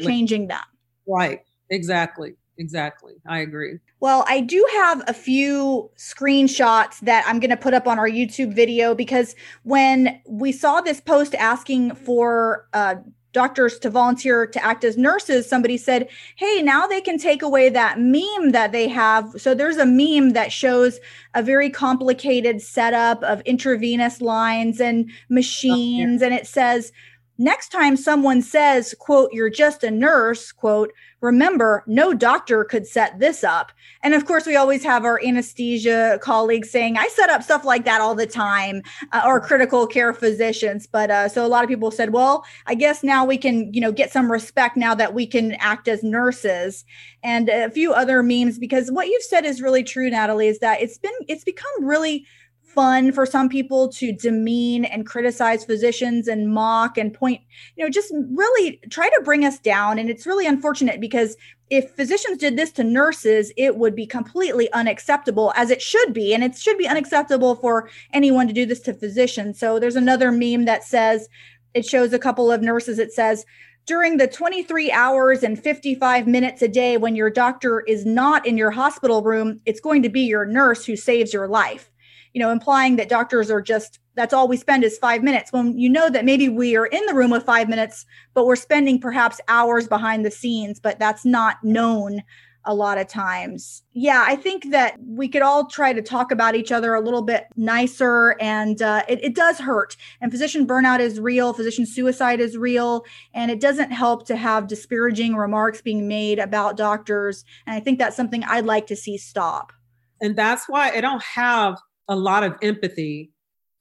changing 0.00 0.46
them. 0.46 0.62
Right. 1.06 1.40
Exactly. 1.74 2.34
Exactly. 2.56 3.14
I 3.26 3.40
agree. 3.40 3.78
Well, 3.98 4.24
I 4.28 4.40
do 4.40 4.64
have 4.74 5.02
a 5.08 5.12
few 5.12 5.90
screenshots 5.96 7.00
that 7.00 7.24
I'm 7.26 7.40
going 7.40 7.50
to 7.50 7.56
put 7.56 7.74
up 7.74 7.88
on 7.88 7.98
our 7.98 8.08
YouTube 8.08 8.54
video 8.54 8.94
because 8.94 9.34
when 9.64 10.20
we 10.28 10.52
saw 10.52 10.80
this 10.80 11.00
post 11.00 11.34
asking 11.34 11.96
for 11.96 12.68
uh, 12.72 12.96
doctors 13.32 13.78
to 13.80 13.90
volunteer 13.90 14.46
to 14.46 14.64
act 14.64 14.84
as 14.84 14.96
nurses, 14.96 15.48
somebody 15.48 15.76
said, 15.76 16.08
Hey, 16.36 16.62
now 16.62 16.86
they 16.86 17.00
can 17.00 17.18
take 17.18 17.42
away 17.42 17.68
that 17.70 17.98
meme 17.98 18.52
that 18.52 18.70
they 18.70 18.88
have. 18.88 19.34
So 19.38 19.54
there's 19.54 19.76
a 19.76 19.84
meme 19.84 20.30
that 20.30 20.52
shows 20.52 21.00
a 21.34 21.42
very 21.42 21.68
complicated 21.68 22.62
setup 22.62 23.22
of 23.24 23.40
intravenous 23.40 24.20
lines 24.20 24.80
and 24.80 25.10
machines, 25.28 26.22
and 26.22 26.32
it 26.32 26.46
says, 26.46 26.92
next 27.38 27.70
time 27.70 27.96
someone 27.96 28.40
says 28.40 28.94
quote 28.98 29.30
you're 29.32 29.50
just 29.50 29.82
a 29.82 29.90
nurse 29.90 30.52
quote 30.52 30.92
remember 31.24 31.82
no 31.86 32.12
doctor 32.12 32.64
could 32.64 32.86
set 32.86 33.18
this 33.18 33.42
up. 33.42 33.72
And 34.02 34.14
of 34.14 34.26
course 34.26 34.46
we 34.46 34.56
always 34.56 34.84
have 34.84 35.04
our 35.04 35.18
anesthesia 35.24 36.18
colleagues 36.22 36.70
saying 36.70 36.96
i 36.98 37.08
set 37.08 37.30
up 37.30 37.42
stuff 37.42 37.64
like 37.64 37.84
that 37.86 38.00
all 38.00 38.14
the 38.14 38.26
time 38.26 38.82
uh, 39.12 39.22
or 39.24 39.40
critical 39.40 39.86
care 39.86 40.12
physicians. 40.12 40.86
But 40.86 41.10
uh, 41.10 41.28
so 41.28 41.44
a 41.44 41.48
lot 41.48 41.64
of 41.64 41.70
people 41.70 41.90
said 41.90 42.12
well 42.12 42.44
i 42.66 42.74
guess 42.74 43.02
now 43.02 43.24
we 43.24 43.38
can 43.38 43.72
you 43.72 43.80
know 43.80 43.90
get 43.90 44.12
some 44.12 44.30
respect 44.30 44.76
now 44.76 44.94
that 44.94 45.14
we 45.14 45.26
can 45.26 45.52
act 45.54 45.88
as 45.88 46.02
nurses. 46.02 46.84
And 47.22 47.48
a 47.48 47.70
few 47.70 47.94
other 47.94 48.22
memes 48.22 48.58
because 48.58 48.92
what 48.92 49.08
you've 49.08 49.22
said 49.22 49.46
is 49.46 49.62
really 49.62 49.82
true 49.82 50.10
natalie 50.10 50.48
is 50.48 50.58
that 50.58 50.82
it's 50.82 50.98
been 50.98 51.14
it's 51.26 51.44
become 51.44 51.72
really 51.80 52.26
fun 52.74 53.12
for 53.12 53.24
some 53.24 53.48
people 53.48 53.88
to 53.88 54.12
demean 54.12 54.84
and 54.84 55.06
criticize 55.06 55.64
physicians 55.64 56.28
and 56.28 56.52
mock 56.52 56.98
and 56.98 57.14
point, 57.14 57.40
you 57.76 57.84
know, 57.84 57.90
just 57.90 58.12
really 58.32 58.80
try 58.90 59.08
to 59.08 59.22
bring 59.24 59.44
us 59.44 59.58
down. 59.58 59.98
And 59.98 60.10
it's 60.10 60.26
really 60.26 60.46
unfortunate 60.46 61.00
because 61.00 61.36
if 61.70 61.90
physicians 61.92 62.38
did 62.38 62.56
this 62.56 62.72
to 62.72 62.84
nurses, 62.84 63.52
it 63.56 63.76
would 63.76 63.94
be 63.94 64.06
completely 64.06 64.70
unacceptable, 64.72 65.52
as 65.56 65.70
it 65.70 65.80
should 65.80 66.12
be. 66.12 66.34
And 66.34 66.44
it 66.44 66.56
should 66.56 66.76
be 66.76 66.88
unacceptable 66.88 67.54
for 67.54 67.88
anyone 68.12 68.48
to 68.48 68.52
do 68.52 68.66
this 68.66 68.80
to 68.80 68.92
physicians. 68.94 69.58
So 69.58 69.78
there's 69.78 69.96
another 69.96 70.30
meme 70.30 70.66
that 70.66 70.84
says, 70.84 71.28
it 71.72 71.86
shows 71.86 72.12
a 72.12 72.18
couple 72.18 72.52
of 72.52 72.62
nurses. 72.62 72.98
It 72.98 73.12
says, 73.12 73.46
during 73.86 74.16
the 74.16 74.26
23 74.26 74.90
hours 74.92 75.42
and 75.42 75.62
55 75.62 76.26
minutes 76.26 76.62
a 76.62 76.68
day 76.68 76.96
when 76.96 77.16
your 77.16 77.30
doctor 77.30 77.80
is 77.80 78.06
not 78.06 78.46
in 78.46 78.56
your 78.56 78.70
hospital 78.70 79.22
room, 79.22 79.60
it's 79.66 79.80
going 79.80 80.02
to 80.02 80.08
be 80.08 80.22
your 80.22 80.46
nurse 80.46 80.86
who 80.86 80.96
saves 80.96 81.32
your 81.32 81.48
life 81.48 81.90
you 82.34 82.40
know, 82.40 82.50
implying 82.50 82.96
that 82.96 83.08
doctors 83.08 83.50
are 83.50 83.62
just 83.62 84.00
that's 84.16 84.34
all 84.34 84.46
we 84.46 84.56
spend 84.56 84.84
is 84.84 84.98
five 84.98 85.22
minutes 85.22 85.52
when 85.52 85.76
you 85.78 85.88
know 85.88 86.08
that 86.10 86.24
maybe 86.24 86.48
we 86.48 86.76
are 86.76 86.86
in 86.86 87.04
the 87.06 87.14
room 87.14 87.30
with 87.30 87.44
five 87.44 87.68
minutes, 87.68 88.04
but 88.34 88.46
we're 88.46 88.54
spending 88.56 89.00
perhaps 89.00 89.40
hours 89.48 89.88
behind 89.88 90.24
the 90.24 90.30
scenes, 90.30 90.78
but 90.78 90.98
that's 90.98 91.24
not 91.24 91.56
known 91.64 92.22
a 92.66 92.74
lot 92.74 92.96
of 92.96 93.06
times. 93.06 93.82
Yeah, 93.92 94.24
I 94.26 94.36
think 94.36 94.70
that 94.70 94.96
we 95.06 95.28
could 95.28 95.42
all 95.42 95.66
try 95.66 95.92
to 95.92 96.00
talk 96.00 96.32
about 96.32 96.54
each 96.54 96.72
other 96.72 96.94
a 96.94 97.00
little 97.00 97.22
bit 97.22 97.46
nicer, 97.56 98.36
and 98.40 98.80
uh, 98.80 99.04
it, 99.08 99.22
it 99.22 99.34
does 99.34 99.58
hurt. 99.58 99.96
And 100.20 100.30
physician 100.30 100.66
burnout 100.66 101.00
is 101.00 101.20
real, 101.20 101.52
physician 101.52 101.86
suicide 101.86 102.40
is 102.40 102.56
real, 102.56 103.04
and 103.34 103.50
it 103.50 103.60
doesn't 103.60 103.90
help 103.90 104.26
to 104.26 104.36
have 104.36 104.66
disparaging 104.66 105.36
remarks 105.36 105.82
being 105.82 106.08
made 106.08 106.38
about 106.38 106.76
doctors. 106.76 107.44
And 107.66 107.76
I 107.76 107.80
think 107.80 107.98
that's 107.98 108.16
something 108.16 108.42
I'd 108.44 108.66
like 108.66 108.86
to 108.88 108.96
see 108.96 109.18
stop. 109.18 109.72
And 110.20 110.36
that's 110.36 110.68
why 110.68 110.90
I 110.90 111.00
don't 111.00 111.22
have 111.22 111.78
a 112.08 112.16
lot 112.16 112.42
of 112.42 112.54
empathy 112.62 113.32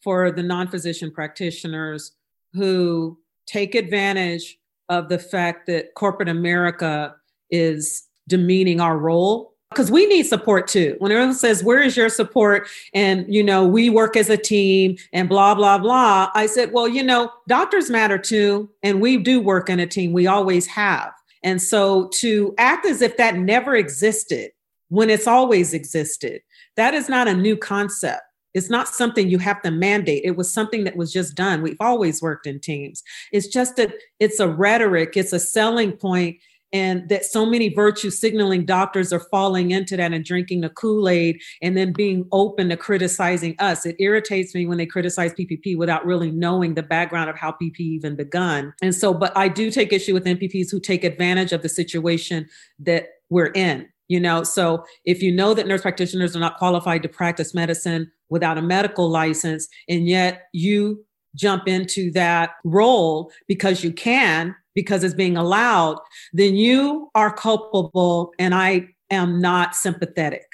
for 0.02 0.32
the 0.32 0.44
non 0.44 0.68
physician 0.68 1.12
practitioners 1.12 2.14
who 2.54 3.18
take 3.46 3.76
advantage 3.76 4.58
of 4.90 5.10
the 5.10 5.20
fact 5.20 5.68
that 5.68 5.94
corporate 5.96 6.30
America 6.30 7.16
is 7.50 8.08
demeaning 8.28 8.80
our 8.80 8.98
role 8.98 9.54
because 9.70 9.90
we 9.90 10.06
need 10.06 10.24
support 10.24 10.68
too. 10.68 10.96
When 11.00 11.12
everyone 11.12 11.34
says, 11.34 11.64
Where 11.64 11.82
is 11.82 11.98
your 11.98 12.10
support? 12.10 12.68
And, 12.94 13.26
you 13.34 13.44
know, 13.44 13.66
we 13.66 13.90
work 13.90 14.16
as 14.16 14.30
a 14.30 14.38
team 14.38 14.98
and 15.12 15.28
blah, 15.28 15.56
blah, 15.56 15.78
blah. 15.78 16.30
I 16.36 16.46
said, 16.46 16.72
Well, 16.72 16.88
you 16.88 17.04
know, 17.04 17.32
doctors 17.48 17.90
matter 17.90 18.18
too. 18.18 18.70
And 18.84 19.02
we 19.02 19.18
do 19.18 19.42
work 19.42 19.70
in 19.70 19.80
a 19.80 19.88
team, 19.88 20.14
we 20.14 20.28
always 20.28 20.68
have. 20.68 21.12
And 21.44 21.62
so 21.62 22.08
to 22.20 22.54
act 22.58 22.86
as 22.86 23.02
if 23.02 23.18
that 23.18 23.36
never 23.36 23.76
existed 23.76 24.52
when 24.90 25.10
it's 25.10 25.28
always 25.28 25.74
existed 25.74 26.42
that 26.78 26.94
is 26.94 27.10
not 27.10 27.28
a 27.28 27.34
new 27.34 27.58
concept. 27.58 28.22
It's 28.54 28.70
not 28.70 28.88
something 28.88 29.30
you 29.30 29.40
have 29.40 29.62
to 29.64 29.72
mandate. 29.72 30.22
It 30.24 30.38
was 30.38 30.54
something 30.54 30.84
that 30.84 30.96
was 30.96 31.12
just 31.12 31.36
done. 31.36 31.62
We've 31.62 31.78
always 31.80 32.22
worked 32.22 32.46
in 32.46 32.60
teams. 32.60 33.02
It's 33.32 33.48
just 33.48 33.76
that 33.78 33.94
it's 34.20 34.40
a 34.40 34.48
rhetoric, 34.48 35.18
it's 35.18 35.34
a 35.34 35.40
selling 35.40 35.94
point, 35.94 36.38
and 36.74 37.08
that 37.10 37.24
so 37.24 37.46
many 37.46 37.70
virtue 37.70 38.10
signaling 38.10 38.66
doctors 38.66 39.14
are 39.14 39.20
falling 39.20 39.72
into 39.72 39.96
that 39.96 40.12
and 40.12 40.26
drinking 40.26 40.62
the 40.62 40.70
Kool 40.70 41.08
Aid 41.08 41.40
and 41.62 41.78
then 41.78 41.94
being 41.94 42.28
open 42.32 42.70
to 42.70 42.78
criticizing 42.78 43.56
us. 43.60 43.86
It 43.86 43.96
irritates 44.00 44.56
me 44.56 44.66
when 44.66 44.80
they 44.80 44.88
criticize 44.88 45.34
PPP 45.34 45.78
without 45.78 46.04
really 46.04 46.32
knowing 46.32 46.74
the 46.74 46.84
background 46.84 47.30
of 47.30 47.38
how 47.38 47.52
PPP 47.52 47.80
even 47.80 48.16
begun. 48.16 48.74
And 48.82 48.94
so, 48.94 49.14
but 49.14 49.36
I 49.38 49.48
do 49.50 49.70
take 49.70 49.94
issue 49.94 50.14
with 50.14 50.26
NPPs 50.26 50.72
who 50.72 50.80
take 50.80 51.04
advantage 51.04 51.54
of 51.54 51.62
the 51.62 51.70
situation 51.70 52.48
that 52.80 53.06
we're 53.30 53.52
in 53.52 53.88
you 54.08 54.20
know 54.20 54.44
so 54.44 54.84
if 55.06 55.22
you 55.22 55.32
know 55.32 55.54
that 55.54 55.68
nurse 55.68 55.82
practitioners 55.82 56.36
are 56.36 56.40
not 56.40 56.58
qualified 56.58 57.04
to 57.04 57.10
practice 57.10 57.54
medicine 57.54 58.12
without 58.30 58.58
a 58.58 58.62
medical 58.62 59.10
license 59.10 59.68
and 59.88 60.08
yet 60.08 60.44
you 60.54 61.04
jump 61.36 61.68
into 61.68 62.12
that 62.12 62.52
role 62.64 63.32
because 63.48 63.84
you 63.84 63.92
can 63.92 64.56
because 64.76 65.04
it's 65.04 65.14
being 65.14 65.38
allowed 65.38 65.98
then 66.34 66.56
you 66.56 67.10
are 67.16 67.34
culpable 67.34 68.32
and 68.40 68.54
i 68.54 68.88
am 69.14 69.40
not 69.40 69.76
sympathetic. 69.76 70.48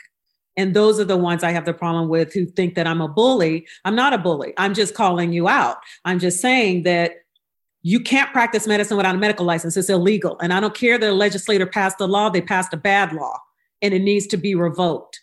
And 0.58 0.76
those 0.76 1.00
are 1.00 1.06
the 1.06 1.18
ones 1.18 1.44
i 1.44 1.52
have 1.52 1.66
the 1.66 1.74
problem 1.74 2.10
with 2.10 2.34
who 2.34 2.46
think 2.46 2.76
that 2.76 2.88
i'm 2.88 3.02
a 3.02 3.08
bully. 3.08 3.66
I'm 3.86 3.96
not 3.96 4.14
a 4.14 4.18
bully. 4.18 4.54
I'm 4.58 4.74
just 4.74 4.94
calling 4.94 5.32
you 5.32 5.48
out. 5.48 5.78
I'm 6.06 6.20
just 6.20 6.42
saying 6.42 6.84
that 6.84 7.12
you 7.82 8.00
can't 8.00 8.32
practice 8.32 8.68
medicine 8.68 8.98
without 8.98 9.16
a 9.16 9.18
medical 9.18 9.46
license. 9.46 9.78
It's 9.78 9.90
illegal. 9.90 10.38
And 10.42 10.54
I 10.54 10.60
don't 10.60 10.76
care 10.76 10.98
that 10.98 11.10
a 11.10 11.14
legislator 11.14 11.66
passed 11.66 12.02
a 12.02 12.06
law, 12.06 12.30
they 12.30 12.42
passed 12.42 12.74
a 12.74 12.78
bad 12.78 13.14
law 13.14 13.40
and 13.82 13.94
it 13.94 14.00
needs 14.00 14.28
to 14.28 14.38
be 14.38 14.56
revoked. 14.56 15.22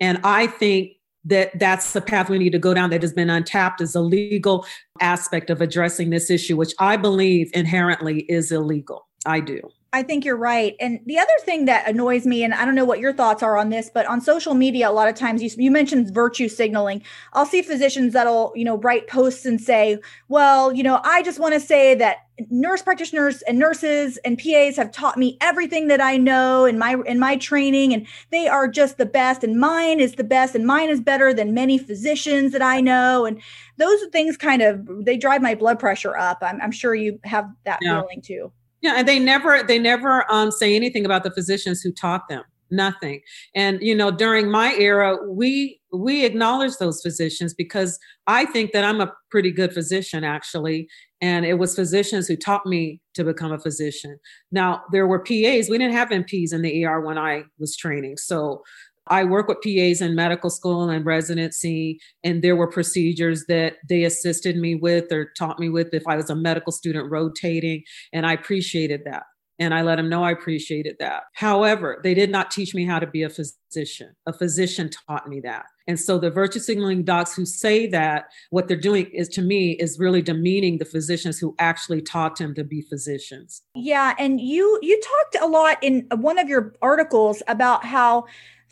And 0.00 0.20
I 0.22 0.46
think 0.46 0.92
that 1.24 1.58
that's 1.58 1.92
the 1.92 2.00
path 2.00 2.30
we 2.30 2.38
need 2.38 2.52
to 2.52 2.58
go 2.58 2.72
down 2.72 2.90
that 2.90 3.02
has 3.02 3.12
been 3.12 3.28
untapped 3.28 3.80
is 3.80 3.94
a 3.94 4.00
legal 4.00 4.64
aspect 5.00 5.50
of 5.50 5.60
addressing 5.60 6.10
this 6.10 6.30
issue, 6.30 6.56
which 6.56 6.72
I 6.78 6.96
believe 6.96 7.50
inherently 7.54 8.20
is 8.22 8.52
illegal. 8.52 9.08
I 9.26 9.40
do. 9.40 9.60
I 9.90 10.02
think 10.02 10.26
you're 10.26 10.36
right. 10.36 10.76
And 10.80 11.00
the 11.06 11.18
other 11.18 11.32
thing 11.44 11.64
that 11.64 11.88
annoys 11.88 12.26
me, 12.26 12.44
and 12.44 12.52
I 12.52 12.66
don't 12.66 12.74
know 12.74 12.84
what 12.84 12.98
your 12.98 13.14
thoughts 13.14 13.42
are 13.42 13.56
on 13.56 13.70
this, 13.70 13.90
but 13.92 14.04
on 14.04 14.20
social 14.20 14.52
media, 14.52 14.90
a 14.90 14.92
lot 14.92 15.08
of 15.08 15.14
times 15.14 15.42
you, 15.42 15.48
you 15.56 15.70
mentioned 15.70 16.12
virtue 16.12 16.48
signaling. 16.48 17.02
I'll 17.32 17.46
see 17.46 17.62
physicians 17.62 18.12
that'll, 18.12 18.52
you 18.54 18.64
know, 18.64 18.76
write 18.76 19.08
posts 19.08 19.46
and 19.46 19.58
say, 19.58 19.98
well, 20.28 20.74
you 20.74 20.82
know, 20.82 21.00
I 21.04 21.22
just 21.22 21.40
want 21.40 21.54
to 21.54 21.60
say 21.60 21.94
that 21.94 22.18
nurse 22.50 22.82
practitioners 22.82 23.40
and 23.42 23.58
nurses 23.58 24.18
and 24.18 24.38
PAs 24.38 24.76
have 24.76 24.92
taught 24.92 25.16
me 25.16 25.38
everything 25.40 25.88
that 25.88 26.02
I 26.02 26.18
know 26.18 26.66
in 26.66 26.78
my 26.78 26.96
in 27.06 27.18
my 27.18 27.36
training 27.36 27.92
and 27.92 28.06
they 28.30 28.46
are 28.46 28.68
just 28.68 28.96
the 28.96 29.06
best 29.06 29.42
and 29.42 29.58
mine 29.58 29.98
is 29.98 30.14
the 30.14 30.22
best 30.22 30.54
and 30.54 30.64
mine 30.64 30.88
is 30.88 31.00
better 31.00 31.34
than 31.34 31.52
many 31.52 31.78
physicians 31.78 32.52
that 32.52 32.62
I 32.62 32.80
know 32.80 33.24
and 33.24 33.40
those 33.76 34.00
things 34.12 34.36
kind 34.36 34.62
of 34.62 34.86
they 35.04 35.16
drive 35.16 35.42
my 35.42 35.56
blood 35.56 35.80
pressure 35.80 36.16
up. 36.16 36.38
I'm, 36.42 36.60
I'm 36.60 36.70
sure 36.70 36.94
you 36.94 37.18
have 37.24 37.50
that 37.64 37.80
yeah. 37.82 38.00
feeling 38.00 38.22
too. 38.22 38.52
Yeah, 38.80 38.94
and 38.98 39.08
they 39.08 39.18
never 39.18 39.62
they 39.62 39.78
never 39.78 40.30
um, 40.30 40.50
say 40.50 40.76
anything 40.76 41.04
about 41.04 41.24
the 41.24 41.30
physicians 41.30 41.80
who 41.80 41.92
taught 41.92 42.28
them. 42.28 42.42
Nothing. 42.70 43.22
And 43.54 43.80
you 43.80 43.94
know, 43.94 44.10
during 44.10 44.50
my 44.50 44.74
era, 44.74 45.16
we 45.26 45.80
we 45.92 46.24
acknowledge 46.24 46.76
those 46.78 47.00
physicians 47.00 47.54
because 47.54 47.98
I 48.26 48.44
think 48.44 48.72
that 48.72 48.84
I'm 48.84 49.00
a 49.00 49.12
pretty 49.30 49.50
good 49.50 49.72
physician 49.72 50.22
actually, 50.22 50.86
and 51.20 51.46
it 51.46 51.54
was 51.54 51.74
physicians 51.74 52.28
who 52.28 52.36
taught 52.36 52.66
me 52.66 53.00
to 53.14 53.24
become 53.24 53.52
a 53.52 53.58
physician. 53.58 54.18
Now 54.52 54.82
there 54.92 55.06
were 55.06 55.18
PAs. 55.18 55.70
We 55.70 55.78
didn't 55.78 55.94
have 55.94 56.10
NPs 56.10 56.52
in 56.52 56.62
the 56.62 56.84
ER 56.84 57.00
when 57.00 57.16
I 57.16 57.44
was 57.58 57.74
training, 57.74 58.18
so 58.18 58.62
I 59.10 59.24
work 59.24 59.48
with 59.48 59.58
PAs 59.62 60.00
in 60.00 60.14
medical 60.14 60.50
school 60.50 60.88
and 60.88 61.04
residency, 61.04 62.00
and 62.22 62.42
there 62.42 62.56
were 62.56 62.70
procedures 62.70 63.44
that 63.46 63.76
they 63.88 64.04
assisted 64.04 64.56
me 64.56 64.74
with 64.74 65.10
or 65.12 65.32
taught 65.36 65.58
me 65.58 65.68
with 65.68 65.92
if 65.92 66.06
I 66.06 66.16
was 66.16 66.30
a 66.30 66.36
medical 66.36 66.72
student 66.72 67.10
rotating, 67.10 67.82
and 68.12 68.26
I 68.26 68.34
appreciated 68.34 69.02
that. 69.04 69.24
And 69.60 69.74
I 69.74 69.82
let 69.82 69.96
them 69.96 70.08
know 70.08 70.22
I 70.22 70.30
appreciated 70.30 70.96
that. 71.00 71.24
However, 71.34 71.98
they 72.04 72.14
did 72.14 72.30
not 72.30 72.52
teach 72.52 72.76
me 72.76 72.84
how 72.84 73.00
to 73.00 73.08
be 73.08 73.24
a 73.24 73.28
physician. 73.28 74.14
A 74.26 74.32
physician 74.32 74.88
taught 74.88 75.28
me 75.28 75.40
that. 75.40 75.66
And 75.88 75.98
so 75.98 76.16
the 76.16 76.30
virtue 76.30 76.60
signaling 76.60 77.02
docs 77.02 77.34
who 77.34 77.44
say 77.44 77.88
that, 77.88 78.26
what 78.50 78.68
they're 78.68 78.76
doing 78.76 79.06
is 79.06 79.28
to 79.30 79.42
me 79.42 79.72
is 79.72 79.98
really 79.98 80.22
demeaning 80.22 80.78
the 80.78 80.84
physicians 80.84 81.38
who 81.38 81.56
actually 81.58 82.02
taught 82.02 82.36
them 82.36 82.54
to 82.54 82.62
be 82.62 82.82
physicians. 82.82 83.62
Yeah. 83.74 84.14
And 84.18 84.40
you 84.40 84.78
you 84.80 85.00
talked 85.00 85.44
a 85.44 85.48
lot 85.48 85.78
in 85.82 86.06
one 86.14 86.38
of 86.38 86.48
your 86.48 86.74
articles 86.80 87.42
about 87.48 87.84
how 87.84 88.26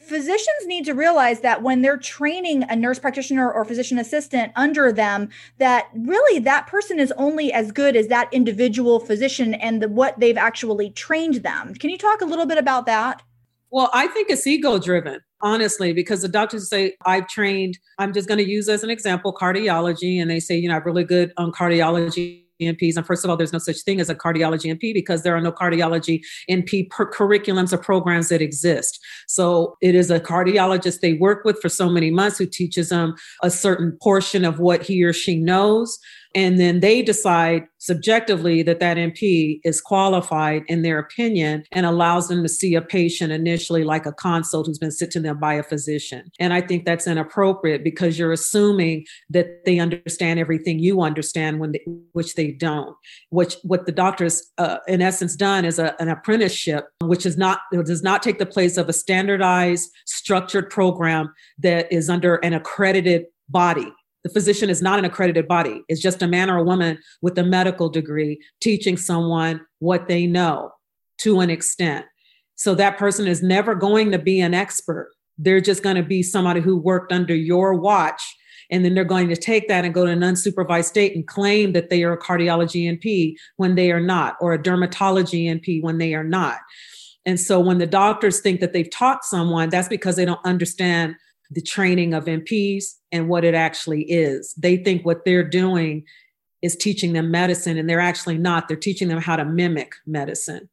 physicians 0.07 0.67
need 0.67 0.85
to 0.85 0.95
realize 0.95 1.41
that 1.41 1.63
when 1.63 1.83
they're 1.83 1.99
training 1.99 2.63
a 2.65 2.77
nurse 2.77 2.99
practitioner 2.99 3.51
or 3.51 3.65
physician 3.65 3.99
assistant 3.99 4.53
under 4.55 4.93
them 4.93 5.29
that 5.59 5.89
really 5.95 6.39
that 6.39 6.67
person 6.69 7.01
is 7.01 7.13
only 7.17 7.53
as 7.53 7.73
good 7.73 7.97
as 7.97 8.07
that 8.07 8.33
individual 8.33 9.01
physician 9.01 9.55
and 9.55 9.83
the, 9.83 9.89
what 9.89 10.19
they've 10.21 10.37
actually 10.37 10.91
trained 10.91 11.37
them. 11.37 11.75
Can 11.75 11.91
you 11.91 11.99
talk 11.99 12.21
a 12.21 12.25
little 12.25 12.47
bit 12.47 12.59
about 12.59 12.87
that? 12.87 13.23
Well 13.71 13.91
i 13.93 14.07
think 14.07 14.31
it's 14.31 14.47
ego 14.47 14.79
driven 14.79 15.21
honestly 15.43 15.93
because 15.93 16.23
the 16.23 16.29
doctors 16.29 16.69
say 16.69 16.95
i've 17.05 17.27
trained 17.27 17.77
i'm 17.99 18.13
just 18.13 18.29
going 18.29 18.39
to 18.39 18.49
use 18.49 18.69
as 18.69 18.85
an 18.85 18.91
example 18.91 19.35
cardiology 19.35 20.23
and 20.23 20.31
they 20.31 20.39
say 20.39 20.57
you 20.57 20.69
know 20.69 20.77
i'm 20.77 20.85
really 20.85 21.05
good 21.05 21.33
on 21.37 21.51
cardiology 21.51 22.46
NPs. 22.61 22.97
And 22.97 23.07
first 23.07 23.25
of 23.25 23.31
all, 23.31 23.37
there's 23.37 23.53
no 23.53 23.59
such 23.59 23.81
thing 23.83 24.01
as 24.01 24.09
a 24.09 24.15
cardiology 24.15 24.75
NP 24.75 24.95
because 24.95 25.23
there 25.23 25.37
are 25.37 25.41
no 25.41 25.53
cardiology 25.53 26.23
NP 26.51 26.91
per- 26.91 27.11
curriculums 27.11 27.73
or 27.73 27.79
programs 27.79 28.29
that 28.29 28.43
exist. 28.43 28.99
So 29.27 29.77
it 29.81 29.95
is 29.95 30.11
a 30.11 30.21
cardiologist 30.21 31.01
they 31.01 31.15
work 31.15 31.45
with 31.45 31.61
for 31.61 31.69
so 31.69 31.89
many 31.89 32.11
months 32.11 32.39
who 32.39 32.47
teaches 32.47 32.89
them 32.89 33.15
a 33.43 33.51
certain 33.51 33.97
portion 34.03 34.45
of 34.45 34.59
what 34.59 34.83
he 34.83 35.03
or 35.05 35.13
she 35.13 35.37
knows 35.37 35.99
and 36.37 36.61
then 36.61 36.81
they 36.81 37.01
decide 37.01 37.67
subjectively 37.87 38.63
that 38.65 38.81
that 38.81 38.97
NP 38.97 39.61
is 39.65 39.81
qualified 39.81 40.65
in 40.67 40.83
their 40.83 40.99
opinion 40.99 41.63
and 41.71 41.87
allows 41.87 42.27
them 42.27 42.43
to 42.43 42.49
see 42.49 42.75
a 42.75 42.83
patient 42.83 43.33
initially 43.33 43.85
like 43.85 44.07
a 44.07 44.13
consult 44.13 44.67
who's 44.67 44.79
been 44.79 44.91
sent 44.91 45.13
to 45.13 45.21
them 45.21 45.39
by 45.39 45.55
a 45.55 45.63
physician. 45.63 46.31
And 46.41 46.53
I 46.53 46.61
think 46.61 46.85
that's 46.85 47.07
inappropriate 47.07 47.85
because 47.85 48.19
you're 48.19 48.33
assuming 48.33 49.07
that 49.31 49.65
they 49.65 49.79
understand 49.79 50.41
everything 50.41 50.81
you 50.81 51.01
understand 51.01 51.61
when 51.61 51.73
they, 51.73 51.85
which 52.13 52.35
they 52.35 52.51
don't. 52.51 52.97
Which 53.31 53.57
what 53.63 53.87
the 53.87 53.93
doctors 53.93 54.43
uh, 54.59 54.79
in 54.89 55.01
essence 55.01 55.37
done 55.37 55.65
is 55.65 55.79
a, 55.79 55.95
an 56.01 56.09
apprenticeship, 56.09 56.89
which 57.03 57.25
is 57.25 57.37
not 57.37 57.61
does 57.73 58.03
not 58.03 58.23
take 58.23 58.39
the 58.39 58.47
place 58.47 58.77
of 58.77 58.89
a 58.89 58.93
standardized 58.93 59.91
structured 60.07 60.71
program 60.71 61.33
that 61.59 61.91
is 61.93 62.11
under 62.11 62.37
an 62.37 62.53
accredited 62.53 63.27
body 63.49 63.93
the 64.27 64.33
physician 64.33 64.69
is 64.69 64.83
not 64.83 64.99
an 64.99 65.05
accredited 65.05 65.47
body. 65.47 65.85
It's 65.87 66.01
just 66.01 66.21
a 66.21 66.27
man 66.27 66.51
or 66.51 66.57
a 66.57 66.65
woman 66.65 66.99
with 67.23 67.39
a 67.39 67.45
medical 67.45 67.89
degree 67.89 68.41
teaching 68.61 68.97
someone 68.97 69.61
what 69.79 70.09
they 70.09 70.27
know 70.27 70.73
to 71.19 71.39
an 71.39 71.49
extent. 71.49 72.07
So 72.57 72.75
that 72.75 72.99
person 72.99 73.29
is 73.29 73.41
never 73.41 73.77
going 73.77 74.11
to 74.11 74.19
be 74.19 74.41
an 74.41 74.53
expert. 74.53 75.13
They're 75.39 75.61
just 75.61 75.85
going 75.85 75.95
to 75.95 76.03
be 76.03 76.25
somebody 76.25 76.61
who 76.61 76.77
worked 76.77 77.13
under 77.13 77.37
your 77.37 77.75
watch. 77.75 78.21
And 78.69 78.85
then 78.85 78.95
they're 78.95 79.05
going 79.05 79.29
to 79.29 79.37
take 79.37 79.69
that 79.69 79.85
and 79.85 79.95
go 79.95 80.05
to 80.05 80.11
an 80.11 80.23
unsupervised 80.23 80.87
state 80.87 81.15
and 81.15 81.25
claim 81.25 81.73
that 81.75 81.89
they 81.89 82.03
are 82.03 82.15
a 82.15 82.21
cardiology 82.21 82.93
NP 82.93 83.37
when 83.59 83.77
they 83.77 83.93
are 83.93 84.01
not, 84.01 84.37
or 84.41 84.55
a 84.55 84.59
dermatology 84.59 85.45
NP 85.45 85.85
when 85.85 85.99
they 85.99 86.15
are 86.15 86.25
not. 86.25 86.59
And 87.25 87.39
so 87.39 87.61
when 87.61 87.79
the 87.79 87.87
doctors 87.87 88.41
think 88.41 88.59
that 88.59 88.73
they've 88.73 88.91
taught 88.91 89.25
someone, 89.25 89.69
that's 89.69 89.87
because 89.87 90.17
they 90.17 90.25
don't 90.25 90.45
understand 90.45 91.15
the 91.51 91.63
training 91.63 92.15
of 92.15 92.25
NPs 92.25 92.95
and 93.13 93.29
what 93.29 93.45
it 93.45 93.55
actually 93.55 94.03
is. 94.03 94.55
They 94.55 94.77
think 94.77 95.05
what 95.05 95.25
they're 95.25 95.49
doing 95.49 96.05
is 96.63 96.77
teaching 96.77 97.13
them 97.13 97.31
medicine, 97.31 97.77
and 97.77 97.89
they're 97.89 98.01
actually 98.01 98.39
not. 98.39 98.69
They're 98.69 98.77
teaching 98.77 99.09
them 99.09 99.21
how 99.21 99.37
to 99.37 99.45
mimic 99.45 99.95
medicine. 100.07 100.69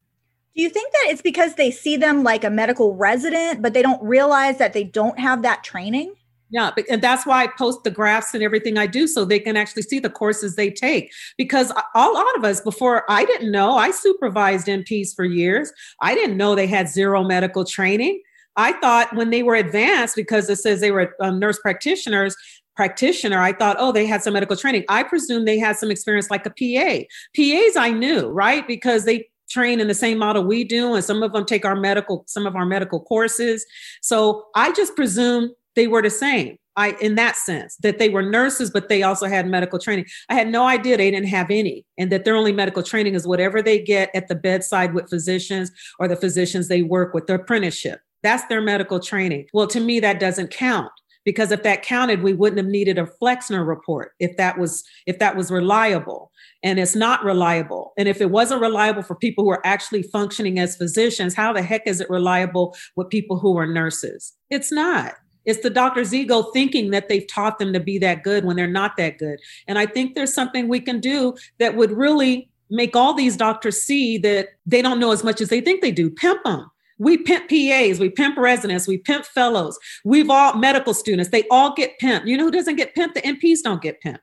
Do 0.55 0.61
you 0.61 0.69
think 0.69 0.91
that 0.91 1.07
it's 1.09 1.21
because 1.21 1.55
they 1.55 1.71
see 1.71 1.97
them 1.97 2.23
like 2.23 2.43
a 2.43 2.49
medical 2.49 2.95
resident, 2.95 3.61
but 3.61 3.73
they 3.73 3.81
don't 3.81 4.01
realize 4.03 4.57
that 4.59 4.73
they 4.73 4.83
don't 4.83 5.19
have 5.19 5.41
that 5.41 5.63
training? 5.63 6.13
Yeah, 6.51 6.69
and 6.87 7.01
that's 7.01 7.25
why 7.25 7.43
I 7.43 7.47
post 7.47 7.83
the 7.83 7.89
graphs 7.89 8.35
and 8.35 8.43
everything 8.43 8.77
I 8.77 8.85
do 8.85 9.07
so 9.07 9.25
they 9.25 9.39
can 9.39 9.57
actually 9.57 9.81
see 9.81 9.99
the 9.99 10.09
courses 10.09 10.55
they 10.55 10.69
take. 10.69 11.11
Because 11.35 11.71
a 11.71 12.09
lot 12.09 12.37
of 12.37 12.43
us, 12.43 12.61
before 12.61 13.09
I 13.09 13.25
didn't 13.25 13.51
know, 13.51 13.75
I 13.75 13.89
supervised 13.89 14.67
NPs 14.67 15.15
for 15.15 15.25
years. 15.25 15.71
I 16.01 16.13
didn't 16.13 16.37
know 16.37 16.53
they 16.53 16.67
had 16.67 16.87
zero 16.87 17.23
medical 17.23 17.65
training. 17.65 18.21
I 18.55 18.73
thought 18.73 19.15
when 19.15 19.29
they 19.29 19.43
were 19.43 19.55
advanced, 19.55 20.15
because 20.15 20.49
it 20.49 20.57
says 20.57 20.79
they 20.79 20.91
were 20.91 21.15
um, 21.19 21.39
nurse 21.39 21.59
practitioners, 21.59 22.35
practitioner, 22.75 23.39
I 23.39 23.53
thought, 23.53 23.77
oh, 23.79 23.91
they 23.91 24.05
had 24.05 24.23
some 24.23 24.33
medical 24.33 24.55
training. 24.55 24.83
I 24.89 25.03
presume 25.03 25.45
they 25.45 25.59
had 25.59 25.77
some 25.77 25.91
experience 25.91 26.29
like 26.29 26.45
a 26.45 26.49
PA. 26.49 27.03
PAs 27.35 27.75
I 27.75 27.91
knew, 27.91 28.27
right? 28.27 28.67
Because 28.67 29.05
they 29.05 29.27
train 29.49 29.79
in 29.79 29.87
the 29.87 29.93
same 29.93 30.17
model 30.17 30.43
we 30.43 30.63
do, 30.63 30.93
and 30.93 31.03
some 31.03 31.21
of 31.21 31.33
them 31.33 31.45
take 31.45 31.65
our 31.65 31.75
medical, 31.75 32.23
some 32.27 32.47
of 32.47 32.55
our 32.55 32.65
medical 32.65 32.99
courses. 32.99 33.65
So 34.01 34.45
I 34.55 34.71
just 34.73 34.95
presume 34.95 35.51
they 35.75 35.87
were 35.87 36.01
the 36.01 36.09
same. 36.09 36.57
I, 36.75 36.93
in 36.99 37.13
that 37.15 37.35
sense, 37.35 37.75
that 37.83 37.99
they 37.99 38.09
were 38.09 38.23
nurses, 38.23 38.71
but 38.71 38.89
they 38.89 39.03
also 39.03 39.27
had 39.27 39.47
medical 39.47 39.77
training. 39.77 40.05
I 40.29 40.33
had 40.33 40.49
no 40.49 40.65
idea 40.65 40.97
they 40.97 41.11
didn't 41.11 41.27
have 41.27 41.51
any, 41.51 41.85
and 41.99 42.11
that 42.11 42.25
their 42.25 42.35
only 42.35 42.51
medical 42.51 42.81
training 42.81 43.13
is 43.13 43.27
whatever 43.27 43.61
they 43.61 43.79
get 43.79 44.09
at 44.15 44.27
the 44.27 44.33
bedside 44.33 44.95
with 44.95 45.07
physicians 45.07 45.71
or 45.99 46.07
the 46.07 46.15
physicians 46.15 46.67
they 46.67 46.81
work 46.81 47.13
with, 47.13 47.27
their 47.27 47.35
apprenticeship. 47.35 48.01
That's 48.23 48.45
their 48.47 48.61
medical 48.61 48.99
training. 48.99 49.47
Well, 49.53 49.67
to 49.67 49.79
me, 49.79 49.99
that 49.99 50.19
doesn't 50.19 50.51
count 50.51 50.91
because 51.25 51.51
if 51.51 51.63
that 51.63 51.83
counted, 51.83 52.23
we 52.23 52.33
wouldn't 52.33 52.57
have 52.57 52.67
needed 52.67 52.97
a 52.97 53.05
Flexner 53.05 53.63
report 53.63 54.13
if 54.19 54.35
that 54.37 54.57
was 54.57 54.83
if 55.05 55.19
that 55.19 55.35
was 55.35 55.51
reliable. 55.51 56.31
And 56.63 56.79
it's 56.79 56.95
not 56.95 57.23
reliable. 57.23 57.93
And 57.97 58.07
if 58.07 58.21
it 58.21 58.31
wasn't 58.31 58.61
reliable 58.61 59.03
for 59.03 59.15
people 59.15 59.43
who 59.43 59.51
are 59.51 59.65
actually 59.65 60.03
functioning 60.03 60.59
as 60.59 60.77
physicians, 60.77 61.33
how 61.33 61.53
the 61.53 61.61
heck 61.61 61.85
is 61.85 62.01
it 62.01 62.09
reliable 62.09 62.75
with 62.95 63.09
people 63.09 63.37
who 63.37 63.57
are 63.57 63.67
nurses? 63.67 64.33
It's 64.49 64.71
not. 64.71 65.15
It's 65.45 65.61
the 65.61 65.69
doctor's 65.69 66.13
ego 66.13 66.43
thinking 66.53 66.91
that 66.91 67.09
they've 67.09 67.27
taught 67.27 67.59
them 67.59 67.73
to 67.73 67.79
be 67.79 67.97
that 67.99 68.23
good 68.23 68.45
when 68.45 68.55
they're 68.55 68.67
not 68.67 68.95
that 68.97 69.17
good. 69.17 69.39
And 69.67 69.77
I 69.77 69.85
think 69.85 70.15
there's 70.15 70.33
something 70.33 70.69
we 70.69 70.79
can 70.79 71.01
do 71.01 71.35
that 71.59 71.75
would 71.75 71.91
really 71.91 72.49
make 72.69 72.95
all 72.95 73.13
these 73.13 73.35
doctors 73.35 73.81
see 73.81 74.17
that 74.19 74.49
they 74.65 74.81
don't 74.81 74.99
know 74.99 75.11
as 75.11 75.23
much 75.23 75.41
as 75.41 75.49
they 75.49 75.59
think 75.59 75.81
they 75.81 75.91
do. 75.91 76.09
Pimp 76.09 76.43
them 76.45 76.71
we 77.03 77.17
pimp 77.17 77.49
PAs, 77.49 77.99
we 77.99 78.09
pimp 78.09 78.37
residents, 78.37 78.87
we 78.87 78.97
pimp 78.97 79.25
fellows. 79.25 79.77
We've 80.03 80.29
all 80.29 80.55
medical 80.55 80.93
students, 80.93 81.29
they 81.29 81.43
all 81.49 81.73
get 81.73 81.99
pimped. 82.01 82.27
You 82.27 82.37
know 82.37 82.45
who 82.45 82.51
doesn't 82.51 82.77
get 82.77 82.95
pimped? 82.95 83.13
The 83.13 83.21
NPs 83.21 83.59
don't 83.63 83.81
get 83.81 84.01
pimped. 84.01 84.19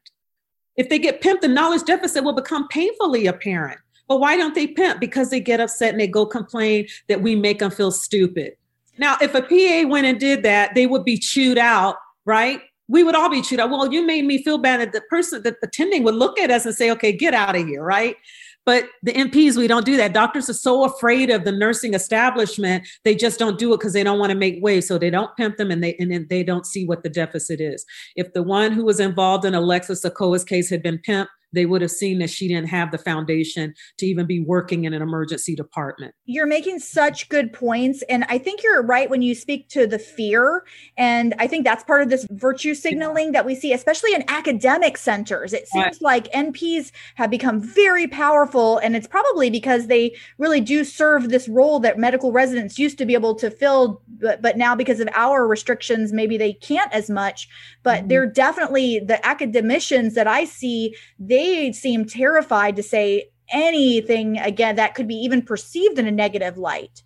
If 0.77 0.89
they 0.89 0.99
get 0.99 1.21
pimped, 1.21 1.43
the 1.43 1.49
knowledge 1.49 1.85
deficit 1.85 2.25
will 2.25 2.33
become 2.33 2.67
painfully 2.69 3.27
apparent. 3.27 3.79
But 4.09 4.19
why 4.19 4.37
don't 4.37 4.55
they 4.55 4.67
pimp? 4.67 4.99
Because 4.99 5.31
they 5.31 5.41
get 5.41 5.61
upset 5.61 5.91
and 5.91 6.01
they 6.01 6.09
go 6.09 6.27
complain 6.27 6.87
that 7.09 7.23
we 7.23 7.37
make 7.37 7.59
them 7.61 7.71
feel 7.71 7.93
stupid. 7.93 8.55
Now, 8.99 9.17
if 9.21 9.35
a 9.35 9.43
PA 9.43 9.89
went 9.89 10.07
and 10.07 10.19
did 10.19 10.43
that, 10.43 10.75
they 10.75 10.87
would 10.87 11.05
be 11.05 11.17
chewed 11.17 11.59
out, 11.59 11.97
right? 12.25 12.61
We 12.89 13.05
would 13.05 13.15
all 13.15 13.31
be 13.31 13.41
chewed 13.41 13.61
out. 13.61 13.71
Well, 13.71 13.93
you 13.93 14.05
made 14.05 14.25
me 14.25 14.43
feel 14.43 14.59
bad 14.59 14.81
that 14.81 14.93
the 14.93 15.01
person, 15.03 15.43
that 15.45 15.57
attending 15.63 16.03
would 16.03 16.17
look 16.17 16.39
at 16.41 16.51
us 16.51 16.67
and 16.67 16.75
say, 16.75 16.91
okay, 16.91 17.13
get 17.13 17.35
out 17.35 17.55
of 17.55 17.67
here, 17.67 17.85
right? 17.85 18.17
But 18.67 18.89
the 19.03 19.13
NPs, 19.13 19.57
we 19.57 19.67
don't 19.67 19.87
do 19.87 19.97
that. 19.97 20.13
Doctors 20.13 20.51
are 20.51 20.55
so 20.55 20.85
afraid 20.85 21.31
of 21.31 21.45
the 21.45 21.53
nursing 21.53 21.95
establishment, 21.95 22.87
they 23.05 23.15
just 23.15 23.39
don't 23.39 23.59
do 23.59 23.73
it 23.73 23.79
because 23.79 23.95
they 23.95 24.05
don't 24.05 24.19
want 24.19 24.31
to 24.31 24.37
make 24.37 24.63
waves. 24.63 24.87
So 24.87 24.99
they 24.99 25.11
don't 25.11 25.35
pimp 25.37 25.57
them 25.57 25.71
and 25.71 25.83
they 25.83 25.97
and 25.97 26.29
they 26.29 26.43
don't 26.43 26.67
see 26.67 26.87
what 26.87 27.03
the 27.03 27.09
deficit 27.09 27.61
is. 27.61 27.85
If 28.17 28.33
the 28.33 28.43
one 28.43 28.73
who 28.73 28.85
was 28.85 29.01
involved 29.01 29.45
in 29.45 29.55
Alexis 29.55 30.05
Akoa's 30.05 30.45
case 30.45 30.69
had 30.69 30.83
been 30.83 30.99
pimped, 30.99 31.29
they 31.53 31.67
would 31.67 31.83
have 31.83 31.91
seen 31.91 32.19
that 32.19 32.31
she 32.31 32.49
didn't 32.49 32.69
have 32.69 32.91
the 32.91 32.99
foundation 32.99 33.75
to 33.99 34.07
even 34.07 34.27
be 34.27 34.41
working 34.41 34.85
in 34.85 34.95
an 34.95 35.03
emergency 35.03 35.55
department. 35.55 36.15
You're 36.25 36.47
making 36.47 36.79
such 36.79 37.29
good 37.29 37.53
points. 37.53 38.03
And 38.09 38.25
I 38.29 38.39
think 38.39 38.63
you're 38.63 38.83
right 38.83 39.11
when 39.11 39.23
you 39.23 39.35
speak 39.35 39.69
to 39.71 39.87
the 39.87 39.99
fear. 39.99 40.65
And 40.97 41.35
I 41.39 41.47
think 41.47 41.65
that's 41.65 41.85
part 41.85 42.03
of 42.03 42.11
this 42.11 42.27
virtue 42.31 42.75
signaling 42.75 43.33
that 43.33 43.45
we 43.45 43.55
see, 43.55 43.73
especially 43.73 44.15
in 44.15 44.25
academic 44.29 44.97
centers. 44.97 45.53
It 45.53 45.69
seems 45.69 46.01
right. 46.01 46.03
like 46.03 46.33
NPs 46.33 46.93
have 47.17 47.31
become 47.31 47.61
very 47.61 48.07
powerful. 48.07 48.79
And 48.79 48.95
it's 48.95 49.09
probably 49.09 49.51
because 49.51 49.87
they 49.87 50.17
really 50.39 50.61
do 50.61 50.85
serve 50.85 51.29
this 51.31 51.49
role 51.49 51.81
that 51.81 51.99
medical 51.99 52.33
residents 52.33 52.79
used 52.79 52.99
to 52.99 53.07
be 53.07 53.15
able 53.15 53.35
to 53.37 53.51
fill. 53.51 54.03
But, 54.21 54.43
but 54.43 54.57
now, 54.57 54.75
because 54.75 55.01
of 55.01 55.09
our 55.15 55.47
restrictions, 55.47 56.13
maybe 56.13 56.37
they 56.37 56.53
can't 56.53 56.93
as 56.93 57.11
much. 57.11 57.49
But 57.83 58.01
mm-hmm. 58.01 58.09
they're 58.09 58.27
definitely 58.27 59.01
the 59.01 59.25
academicians 59.27 60.15
that 60.15 60.27
I 60.27 60.45
see, 60.45 60.95
they 61.19 61.40
they 61.41 61.73
seem 61.73 62.05
terrified 62.05 62.77
to 62.77 62.83
say 62.83 63.31
anything 63.53 64.39
again 64.39 64.77
that 64.77 64.95
could 64.95 65.09
be 65.09 65.17
even 65.17 65.43
perceived 65.43 65.99
in 65.99 66.07
a 66.07 66.11
negative 66.11 66.59
light. 66.59 67.03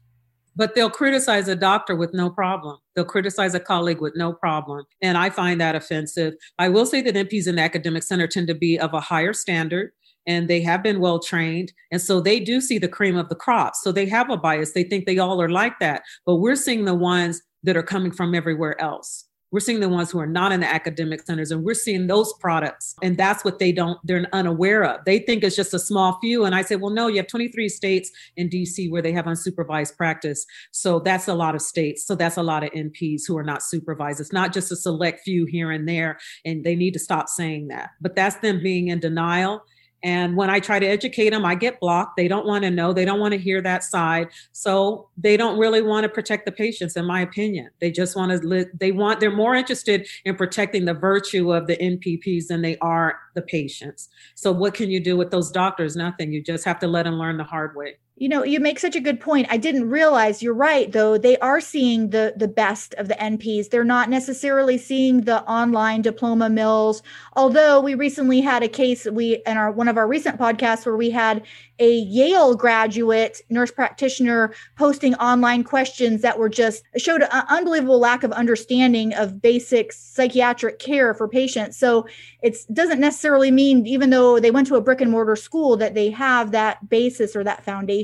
But 0.56 0.74
they'll 0.74 0.90
criticize 0.90 1.48
a 1.48 1.56
doctor 1.56 1.96
with 1.96 2.14
no 2.14 2.30
problem. 2.30 2.78
They'll 2.94 3.04
criticize 3.04 3.54
a 3.54 3.60
colleague 3.60 4.00
with 4.00 4.14
no 4.14 4.32
problem. 4.32 4.84
And 5.02 5.18
I 5.18 5.30
find 5.30 5.60
that 5.60 5.74
offensive. 5.74 6.34
I 6.58 6.68
will 6.68 6.86
say 6.86 7.00
that 7.02 7.14
NPs 7.14 7.48
in 7.48 7.56
the 7.56 7.62
academic 7.62 8.04
center 8.04 8.28
tend 8.28 8.46
to 8.48 8.54
be 8.54 8.78
of 8.78 8.94
a 8.94 9.00
higher 9.00 9.32
standard 9.32 9.90
and 10.26 10.48
they 10.48 10.60
have 10.62 10.82
been 10.82 11.00
well 11.00 11.18
trained. 11.18 11.72
And 11.90 12.00
so 12.00 12.20
they 12.20 12.38
do 12.40 12.60
see 12.60 12.78
the 12.78 12.88
cream 12.88 13.16
of 13.16 13.28
the 13.28 13.34
crop. 13.34 13.74
So 13.74 13.90
they 13.90 14.06
have 14.06 14.30
a 14.30 14.36
bias. 14.36 14.72
They 14.72 14.84
think 14.84 15.06
they 15.06 15.18
all 15.18 15.42
are 15.42 15.50
like 15.50 15.78
that. 15.80 16.02
But 16.24 16.36
we're 16.36 16.56
seeing 16.56 16.84
the 16.84 16.94
ones 16.94 17.42
that 17.64 17.76
are 17.76 17.82
coming 17.82 18.12
from 18.12 18.34
everywhere 18.34 18.80
else. 18.80 19.26
We're 19.54 19.60
seeing 19.60 19.78
the 19.78 19.88
ones 19.88 20.10
who 20.10 20.18
are 20.18 20.26
not 20.26 20.50
in 20.50 20.58
the 20.58 20.66
academic 20.66 21.24
centers 21.24 21.52
and 21.52 21.62
we're 21.62 21.74
seeing 21.74 22.08
those 22.08 22.32
products. 22.40 22.96
And 23.04 23.16
that's 23.16 23.44
what 23.44 23.60
they 23.60 23.70
don't, 23.70 24.00
they're 24.02 24.26
unaware 24.32 24.82
of. 24.82 25.04
They 25.04 25.20
think 25.20 25.44
it's 25.44 25.54
just 25.54 25.72
a 25.72 25.78
small 25.78 26.18
few. 26.20 26.44
And 26.44 26.56
I 26.56 26.62
say, 26.62 26.74
well, 26.74 26.90
no, 26.90 27.06
you 27.06 27.18
have 27.18 27.28
23 27.28 27.68
states 27.68 28.10
in 28.36 28.48
DC 28.48 28.90
where 28.90 29.00
they 29.00 29.12
have 29.12 29.26
unsupervised 29.26 29.96
practice. 29.96 30.44
So 30.72 30.98
that's 30.98 31.28
a 31.28 31.34
lot 31.34 31.54
of 31.54 31.62
states. 31.62 32.04
So 32.04 32.16
that's 32.16 32.36
a 32.36 32.42
lot 32.42 32.64
of 32.64 32.72
NPs 32.72 33.22
who 33.28 33.38
are 33.38 33.44
not 33.44 33.62
supervised. 33.62 34.18
It's 34.18 34.32
not 34.32 34.52
just 34.52 34.72
a 34.72 34.76
select 34.76 35.20
few 35.20 35.44
here 35.44 35.70
and 35.70 35.88
there. 35.88 36.18
And 36.44 36.64
they 36.64 36.74
need 36.74 36.94
to 36.94 36.98
stop 36.98 37.28
saying 37.28 37.68
that. 37.68 37.90
But 38.00 38.16
that's 38.16 38.34
them 38.38 38.60
being 38.60 38.88
in 38.88 38.98
denial 38.98 39.62
And 40.04 40.36
when 40.36 40.50
I 40.50 40.60
try 40.60 40.78
to 40.78 40.86
educate 40.86 41.30
them, 41.30 41.46
I 41.46 41.54
get 41.54 41.80
blocked. 41.80 42.18
They 42.18 42.28
don't 42.28 42.46
want 42.46 42.62
to 42.64 42.70
know. 42.70 42.92
They 42.92 43.06
don't 43.06 43.20
want 43.20 43.32
to 43.32 43.38
hear 43.38 43.62
that 43.62 43.82
side. 43.82 44.28
So 44.52 45.08
they 45.16 45.38
don't 45.38 45.58
really 45.58 45.80
want 45.80 46.04
to 46.04 46.10
protect 46.10 46.44
the 46.44 46.52
patients, 46.52 46.94
in 46.94 47.06
my 47.06 47.22
opinion. 47.22 47.70
They 47.80 47.90
just 47.90 48.14
want 48.14 48.30
to, 48.30 48.46
li- 48.46 48.66
they 48.78 48.92
want, 48.92 49.18
they're 49.18 49.34
more 49.34 49.54
interested 49.54 50.06
in 50.26 50.36
protecting 50.36 50.84
the 50.84 50.92
virtue 50.92 51.54
of 51.54 51.66
the 51.66 51.78
NPPs 51.78 52.48
than 52.48 52.60
they 52.60 52.76
are 52.78 53.18
the 53.34 53.40
patients. 53.40 54.10
So 54.34 54.52
what 54.52 54.74
can 54.74 54.90
you 54.90 55.00
do 55.00 55.16
with 55.16 55.30
those 55.30 55.50
doctors? 55.50 55.96
Nothing. 55.96 56.32
You 56.32 56.42
just 56.42 56.66
have 56.66 56.78
to 56.80 56.86
let 56.86 57.04
them 57.04 57.14
learn 57.14 57.38
the 57.38 57.44
hard 57.44 57.74
way. 57.74 57.96
You 58.16 58.28
know, 58.28 58.44
you 58.44 58.60
make 58.60 58.78
such 58.78 58.94
a 58.94 59.00
good 59.00 59.18
point. 59.18 59.48
I 59.50 59.56
didn't 59.56 59.90
realize 59.90 60.40
you're 60.40 60.54
right 60.54 60.90
though. 60.92 61.18
They 61.18 61.36
are 61.38 61.60
seeing 61.60 62.10
the 62.10 62.32
the 62.36 62.46
best 62.46 62.94
of 62.94 63.08
the 63.08 63.14
NPs. 63.14 63.70
They're 63.70 63.82
not 63.82 64.08
necessarily 64.08 64.78
seeing 64.78 65.22
the 65.22 65.42
online 65.50 66.00
diploma 66.00 66.48
mills. 66.48 67.02
Although 67.32 67.80
we 67.80 67.96
recently 67.96 68.40
had 68.40 68.62
a 68.62 68.68
case 68.68 69.04
we 69.06 69.42
in 69.46 69.56
our 69.56 69.72
one 69.72 69.88
of 69.88 69.96
our 69.96 70.06
recent 70.06 70.38
podcasts 70.38 70.86
where 70.86 70.96
we 70.96 71.10
had 71.10 71.42
a 71.80 71.92
Yale 71.92 72.54
graduate 72.54 73.40
nurse 73.50 73.72
practitioner 73.72 74.54
posting 74.78 75.16
online 75.16 75.64
questions 75.64 76.22
that 76.22 76.38
were 76.38 76.48
just 76.48 76.84
showed 76.96 77.22
an 77.22 77.42
unbelievable 77.48 77.98
lack 77.98 78.22
of 78.22 78.30
understanding 78.30 79.12
of 79.14 79.42
basic 79.42 79.92
psychiatric 79.92 80.78
care 80.78 81.14
for 81.14 81.26
patients. 81.26 81.76
So 81.76 82.06
it 82.42 82.56
doesn't 82.72 83.00
necessarily 83.00 83.50
mean, 83.50 83.88
even 83.88 84.10
though 84.10 84.38
they 84.38 84.52
went 84.52 84.68
to 84.68 84.76
a 84.76 84.80
brick 84.80 85.00
and 85.00 85.10
mortar 85.10 85.34
school, 85.34 85.76
that 85.78 85.94
they 85.94 86.10
have 86.10 86.52
that 86.52 86.88
basis 86.88 87.34
or 87.34 87.42
that 87.42 87.64
foundation. 87.64 88.03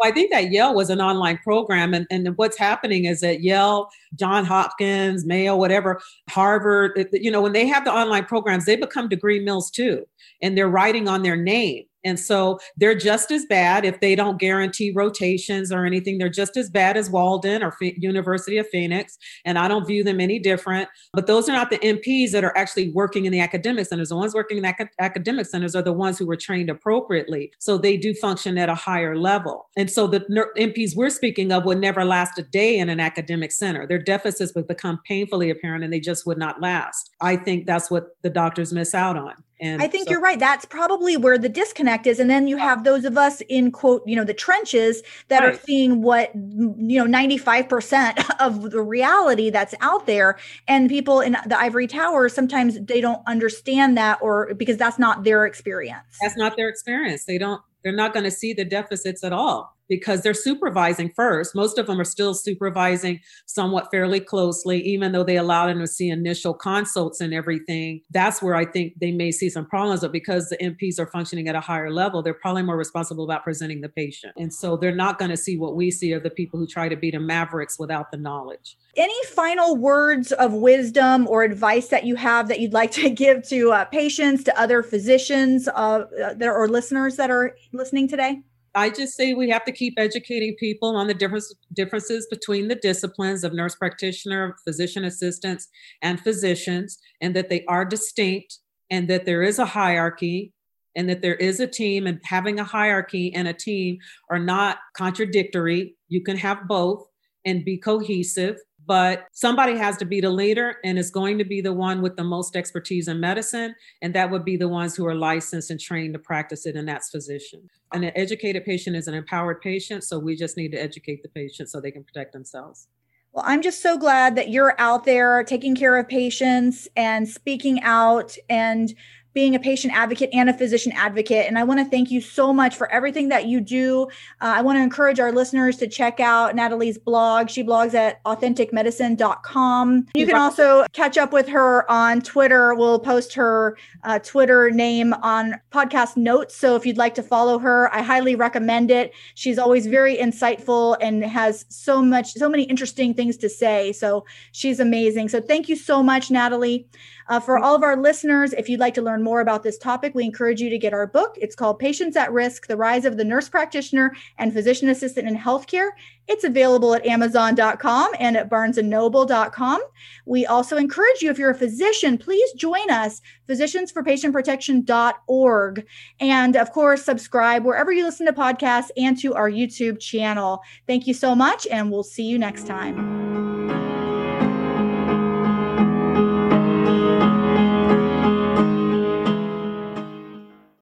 Well, 0.00 0.08
I 0.08 0.14
think 0.14 0.30
that 0.30 0.50
Yale 0.50 0.74
was 0.74 0.88
an 0.88 1.00
online 1.00 1.38
program. 1.38 1.92
And, 1.92 2.06
and 2.10 2.36
what's 2.38 2.56
happening 2.56 3.04
is 3.04 3.20
that 3.20 3.42
Yale, 3.42 3.90
John 4.14 4.46
Hopkins, 4.46 5.26
Mayo, 5.26 5.56
whatever, 5.56 6.00
Harvard, 6.30 7.06
you 7.12 7.30
know, 7.30 7.42
when 7.42 7.52
they 7.52 7.66
have 7.66 7.84
the 7.84 7.92
online 7.92 8.24
programs, 8.24 8.64
they 8.64 8.76
become 8.76 9.08
degree 9.08 9.40
mills 9.40 9.70
too. 9.70 10.06
And 10.40 10.56
they're 10.56 10.70
writing 10.70 11.06
on 11.06 11.22
their 11.22 11.36
name. 11.36 11.84
And 12.04 12.18
so 12.18 12.58
they're 12.76 12.94
just 12.94 13.30
as 13.30 13.44
bad 13.46 13.84
if 13.84 14.00
they 14.00 14.14
don't 14.14 14.38
guarantee 14.38 14.92
rotations 14.94 15.72
or 15.72 15.84
anything. 15.84 16.18
They're 16.18 16.28
just 16.28 16.56
as 16.56 16.70
bad 16.70 16.96
as 16.96 17.10
Walden 17.10 17.62
or 17.62 17.76
University 17.80 18.58
of 18.58 18.68
Phoenix. 18.68 19.18
And 19.44 19.58
I 19.58 19.68
don't 19.68 19.86
view 19.86 20.04
them 20.04 20.20
any 20.20 20.38
different. 20.38 20.88
But 21.12 21.26
those 21.26 21.48
are 21.48 21.52
not 21.52 21.70
the 21.70 21.78
NPs 21.78 22.30
that 22.32 22.44
are 22.44 22.56
actually 22.56 22.90
working 22.90 23.26
in 23.26 23.32
the 23.32 23.40
academic 23.40 23.86
centers. 23.86 24.08
The 24.08 24.16
ones 24.16 24.34
working 24.34 24.56
in 24.56 24.62
the 24.62 24.88
academic 24.98 25.46
centers 25.46 25.76
are 25.76 25.82
the 25.82 25.92
ones 25.92 26.18
who 26.18 26.26
were 26.26 26.36
trained 26.36 26.70
appropriately. 26.70 27.52
So 27.58 27.78
they 27.78 27.96
do 27.96 28.14
function 28.14 28.58
at 28.58 28.68
a 28.68 28.74
higher 28.74 29.16
level. 29.16 29.68
And 29.76 29.90
so 29.90 30.06
the 30.06 30.20
NPs 30.56 30.96
we're 30.96 31.10
speaking 31.10 31.52
of 31.52 31.64
would 31.64 31.78
never 31.78 32.04
last 32.04 32.38
a 32.38 32.42
day 32.42 32.78
in 32.78 32.88
an 32.88 33.00
academic 33.00 33.52
center. 33.52 33.86
Their 33.86 33.98
deficits 33.98 34.54
would 34.54 34.66
become 34.66 35.00
painfully 35.06 35.50
apparent 35.50 35.84
and 35.84 35.92
they 35.92 36.00
just 36.00 36.26
would 36.26 36.38
not 36.38 36.60
last. 36.60 37.10
I 37.20 37.36
think 37.36 37.66
that's 37.66 37.90
what 37.90 38.16
the 38.22 38.30
doctors 38.30 38.72
miss 38.72 38.94
out 38.94 39.16
on. 39.16 39.34
And 39.60 39.82
I 39.82 39.88
think 39.88 40.06
so, 40.06 40.12
you're 40.12 40.20
right. 40.20 40.38
That's 40.38 40.64
probably 40.64 41.16
where 41.16 41.36
the 41.36 41.48
disconnect 41.48 42.06
is. 42.06 42.18
And 42.18 42.30
then 42.30 42.48
you 42.48 42.56
have 42.56 42.84
those 42.84 43.04
of 43.04 43.18
us 43.18 43.42
in 43.48 43.70
quote, 43.70 44.02
you 44.06 44.16
know, 44.16 44.24
the 44.24 44.34
trenches 44.34 45.02
that 45.28 45.40
right. 45.40 45.54
are 45.54 45.58
seeing 45.58 46.02
what, 46.02 46.34
you 46.34 47.04
know, 47.04 47.06
95% 47.06 48.24
of 48.40 48.70
the 48.70 48.82
reality 48.82 49.50
that's 49.50 49.74
out 49.80 50.06
there. 50.06 50.38
And 50.66 50.88
people 50.88 51.20
in 51.20 51.36
the 51.46 51.58
ivory 51.58 51.86
tower, 51.86 52.28
sometimes 52.28 52.80
they 52.80 53.00
don't 53.00 53.22
understand 53.26 53.96
that 53.98 54.18
or 54.22 54.54
because 54.54 54.76
that's 54.76 54.98
not 54.98 55.24
their 55.24 55.44
experience. 55.44 56.18
That's 56.20 56.36
not 56.36 56.56
their 56.56 56.68
experience. 56.68 57.24
They 57.26 57.38
don't, 57.38 57.60
they're 57.84 57.92
not 57.92 58.12
going 58.12 58.24
to 58.24 58.30
see 58.30 58.52
the 58.52 58.64
deficits 58.64 59.22
at 59.22 59.32
all 59.32 59.76
because 59.90 60.22
they're 60.22 60.32
supervising 60.32 61.10
first. 61.14 61.54
Most 61.54 61.76
of 61.76 61.86
them 61.86 62.00
are 62.00 62.04
still 62.04 62.32
supervising 62.32 63.20
somewhat 63.44 63.88
fairly 63.90 64.20
closely, 64.20 64.80
even 64.80 65.12
though 65.12 65.24
they 65.24 65.36
allow 65.36 65.66
them 65.66 65.80
to 65.80 65.86
see 65.86 66.08
initial 66.08 66.54
consults 66.54 67.20
and 67.20 67.34
everything. 67.34 68.00
That's 68.10 68.40
where 68.40 68.54
I 68.54 68.64
think 68.64 68.94
they 69.00 69.10
may 69.10 69.32
see 69.32 69.50
some 69.50 69.66
problems. 69.66 70.00
But 70.00 70.12
because 70.12 70.48
the 70.48 70.56
NPs 70.58 71.00
are 71.00 71.08
functioning 71.08 71.48
at 71.48 71.56
a 71.56 71.60
higher 71.60 71.90
level, 71.90 72.22
they're 72.22 72.32
probably 72.32 72.62
more 72.62 72.76
responsible 72.76 73.24
about 73.24 73.42
presenting 73.42 73.80
the 73.80 73.88
patient. 73.88 74.32
And 74.36 74.54
so 74.54 74.76
they're 74.76 74.94
not 74.94 75.18
going 75.18 75.32
to 75.32 75.36
see 75.36 75.58
what 75.58 75.74
we 75.74 75.90
see 75.90 76.12
of 76.12 76.22
the 76.22 76.30
people 76.30 76.58
who 76.58 76.66
try 76.66 76.88
to 76.88 76.96
be 76.96 77.10
the 77.10 77.18
mavericks 77.18 77.76
without 77.78 78.12
the 78.12 78.16
knowledge. 78.16 78.76
Any 78.96 79.24
final 79.26 79.76
words 79.76 80.30
of 80.30 80.52
wisdom 80.52 81.26
or 81.26 81.42
advice 81.42 81.88
that 81.88 82.04
you 82.04 82.14
have 82.14 82.46
that 82.46 82.60
you'd 82.60 82.72
like 82.72 82.92
to 82.92 83.10
give 83.24 83.46
to 83.48 83.72
uh, 83.72 83.84
patients, 83.86 84.44
to 84.44 84.60
other 84.60 84.84
physicians 84.84 85.66
uh, 85.66 86.04
that 86.36 86.48
or 86.48 86.68
listeners 86.68 87.16
that 87.16 87.30
are 87.30 87.56
listening 87.72 88.06
today? 88.06 88.42
I 88.74 88.90
just 88.90 89.16
say 89.16 89.34
we 89.34 89.50
have 89.50 89.64
to 89.64 89.72
keep 89.72 89.94
educating 89.96 90.54
people 90.56 90.94
on 90.96 91.08
the 91.08 91.14
difference, 91.14 91.52
differences 91.72 92.26
between 92.30 92.68
the 92.68 92.76
disciplines 92.76 93.42
of 93.42 93.52
nurse 93.52 93.74
practitioner, 93.74 94.56
physician 94.64 95.04
assistants, 95.04 95.68
and 96.02 96.20
physicians, 96.20 96.98
and 97.20 97.34
that 97.34 97.48
they 97.48 97.64
are 97.66 97.84
distinct, 97.84 98.58
and 98.90 99.08
that 99.08 99.24
there 99.24 99.42
is 99.42 99.58
a 99.58 99.66
hierarchy, 99.66 100.52
and 100.94 101.08
that 101.08 101.22
there 101.22 101.34
is 101.34 101.58
a 101.58 101.66
team, 101.66 102.06
and 102.06 102.20
having 102.24 102.60
a 102.60 102.64
hierarchy 102.64 103.34
and 103.34 103.48
a 103.48 103.52
team 103.52 103.98
are 104.30 104.38
not 104.38 104.78
contradictory. 104.94 105.96
You 106.08 106.22
can 106.22 106.36
have 106.36 106.68
both 106.68 107.06
and 107.44 107.64
be 107.64 107.76
cohesive 107.76 108.56
but 108.90 109.28
somebody 109.30 109.76
has 109.76 109.96
to 109.96 110.04
be 110.04 110.20
the 110.20 110.28
leader 110.28 110.78
and 110.82 110.98
it's 110.98 111.10
going 111.10 111.38
to 111.38 111.44
be 111.44 111.60
the 111.60 111.72
one 111.72 112.02
with 112.02 112.16
the 112.16 112.24
most 112.24 112.56
expertise 112.56 113.06
in 113.06 113.20
medicine. 113.20 113.72
And 114.02 114.12
that 114.16 114.28
would 114.32 114.44
be 114.44 114.56
the 114.56 114.66
ones 114.66 114.96
who 114.96 115.06
are 115.06 115.14
licensed 115.14 115.70
and 115.70 115.78
trained 115.78 116.14
to 116.14 116.18
practice 116.18 116.66
it 116.66 116.74
and 116.74 116.88
that's 116.88 117.08
physician 117.08 117.70
and 117.92 118.04
an 118.04 118.10
educated 118.16 118.64
patient 118.64 118.96
is 118.96 119.06
an 119.06 119.14
empowered 119.14 119.60
patient 119.60 120.02
so 120.02 120.18
we 120.18 120.34
just 120.34 120.56
need 120.56 120.72
to 120.72 120.82
educate 120.82 121.22
the 121.22 121.28
patient 121.28 121.68
so 121.68 121.80
they 121.80 121.92
can 121.92 122.02
protect 122.02 122.32
themselves. 122.32 122.88
Well, 123.32 123.44
I'm 123.46 123.62
just 123.62 123.80
so 123.80 123.96
glad 123.96 124.34
that 124.34 124.50
you're 124.50 124.74
out 124.80 125.04
there 125.04 125.44
taking 125.44 125.76
care 125.76 125.96
of 125.96 126.08
patients 126.08 126.88
and 126.96 127.28
speaking 127.28 127.80
out 127.82 128.36
and 128.48 128.92
being 129.32 129.54
a 129.54 129.58
patient 129.58 129.94
advocate 129.94 130.30
and 130.32 130.50
a 130.50 130.52
physician 130.52 130.92
advocate. 130.92 131.46
And 131.46 131.58
I 131.58 131.64
want 131.64 131.80
to 131.80 131.84
thank 131.84 132.10
you 132.10 132.20
so 132.20 132.52
much 132.52 132.74
for 132.74 132.90
everything 132.90 133.28
that 133.28 133.46
you 133.46 133.60
do. 133.60 134.04
Uh, 134.40 134.54
I 134.56 134.62
want 134.62 134.76
to 134.78 134.82
encourage 134.82 135.20
our 135.20 135.32
listeners 135.32 135.76
to 135.78 135.86
check 135.86 136.20
out 136.20 136.54
Natalie's 136.54 136.98
blog. 136.98 137.48
She 137.48 137.62
blogs 137.62 137.94
at 137.94 138.22
authenticmedicine.com. 138.24 140.06
You 140.14 140.26
can 140.26 140.36
also 140.36 140.84
catch 140.92 141.16
up 141.16 141.32
with 141.32 141.48
her 141.48 141.90
on 141.90 142.20
Twitter. 142.20 142.74
We'll 142.74 142.98
post 142.98 143.34
her 143.34 143.76
uh, 144.02 144.18
Twitter 144.18 144.70
name 144.70 145.14
on 145.14 145.60
podcast 145.72 146.16
notes. 146.16 146.56
So 146.56 146.74
if 146.74 146.84
you'd 146.84 146.98
like 146.98 147.14
to 147.14 147.22
follow 147.22 147.58
her, 147.58 147.92
I 147.94 148.02
highly 148.02 148.34
recommend 148.34 148.90
it. 148.90 149.12
She's 149.34 149.58
always 149.58 149.86
very 149.86 150.16
insightful 150.16 150.96
and 151.00 151.24
has 151.24 151.66
so 151.68 152.02
much, 152.02 152.32
so 152.32 152.48
many 152.48 152.64
interesting 152.64 153.14
things 153.14 153.36
to 153.38 153.48
say. 153.48 153.92
So 153.92 154.24
she's 154.52 154.80
amazing. 154.80 155.28
So 155.28 155.40
thank 155.40 155.68
you 155.68 155.76
so 155.76 156.02
much, 156.02 156.30
Natalie. 156.30 156.86
Uh, 157.30 157.38
for 157.38 157.58
all 157.58 157.76
of 157.76 157.84
our 157.84 157.96
listeners, 157.96 158.52
if 158.54 158.68
you'd 158.68 158.80
like 158.80 158.94
to 158.94 159.02
learn 159.02 159.22
more 159.22 159.40
about 159.40 159.62
this 159.62 159.78
topic, 159.78 160.16
we 160.16 160.24
encourage 160.24 160.60
you 160.60 160.68
to 160.68 160.76
get 160.76 160.92
our 160.92 161.06
book. 161.06 161.38
It's 161.40 161.54
called 161.54 161.78
Patients 161.78 162.16
at 162.16 162.32
Risk 162.32 162.66
The 162.66 162.76
Rise 162.76 163.04
of 163.04 163.16
the 163.16 163.24
Nurse 163.24 163.48
Practitioner 163.48 164.16
and 164.36 164.52
Physician 164.52 164.88
Assistant 164.88 165.28
in 165.28 165.36
Healthcare. 165.36 165.90
It's 166.26 166.42
available 166.42 166.92
at 166.92 167.06
Amazon.com 167.06 168.10
and 168.18 168.36
at 168.36 168.50
BarnesandNoble.com. 168.50 169.80
We 170.26 170.44
also 170.44 170.76
encourage 170.76 171.22
you, 171.22 171.30
if 171.30 171.38
you're 171.38 171.50
a 171.50 171.54
physician, 171.54 172.18
please 172.18 172.52
join 172.54 172.90
us, 172.90 173.22
physiciansforpatientprotection.org. 173.48 175.86
And 176.18 176.56
of 176.56 176.72
course, 176.72 177.04
subscribe 177.04 177.64
wherever 177.64 177.92
you 177.92 178.02
listen 178.04 178.26
to 178.26 178.32
podcasts 178.32 178.90
and 178.96 179.16
to 179.20 179.34
our 179.34 179.48
YouTube 179.48 180.00
channel. 180.00 180.62
Thank 180.88 181.06
you 181.06 181.14
so 181.14 181.36
much, 181.36 181.68
and 181.68 181.92
we'll 181.92 182.02
see 182.02 182.24
you 182.24 182.40
next 182.40 182.66
time. 182.66 183.89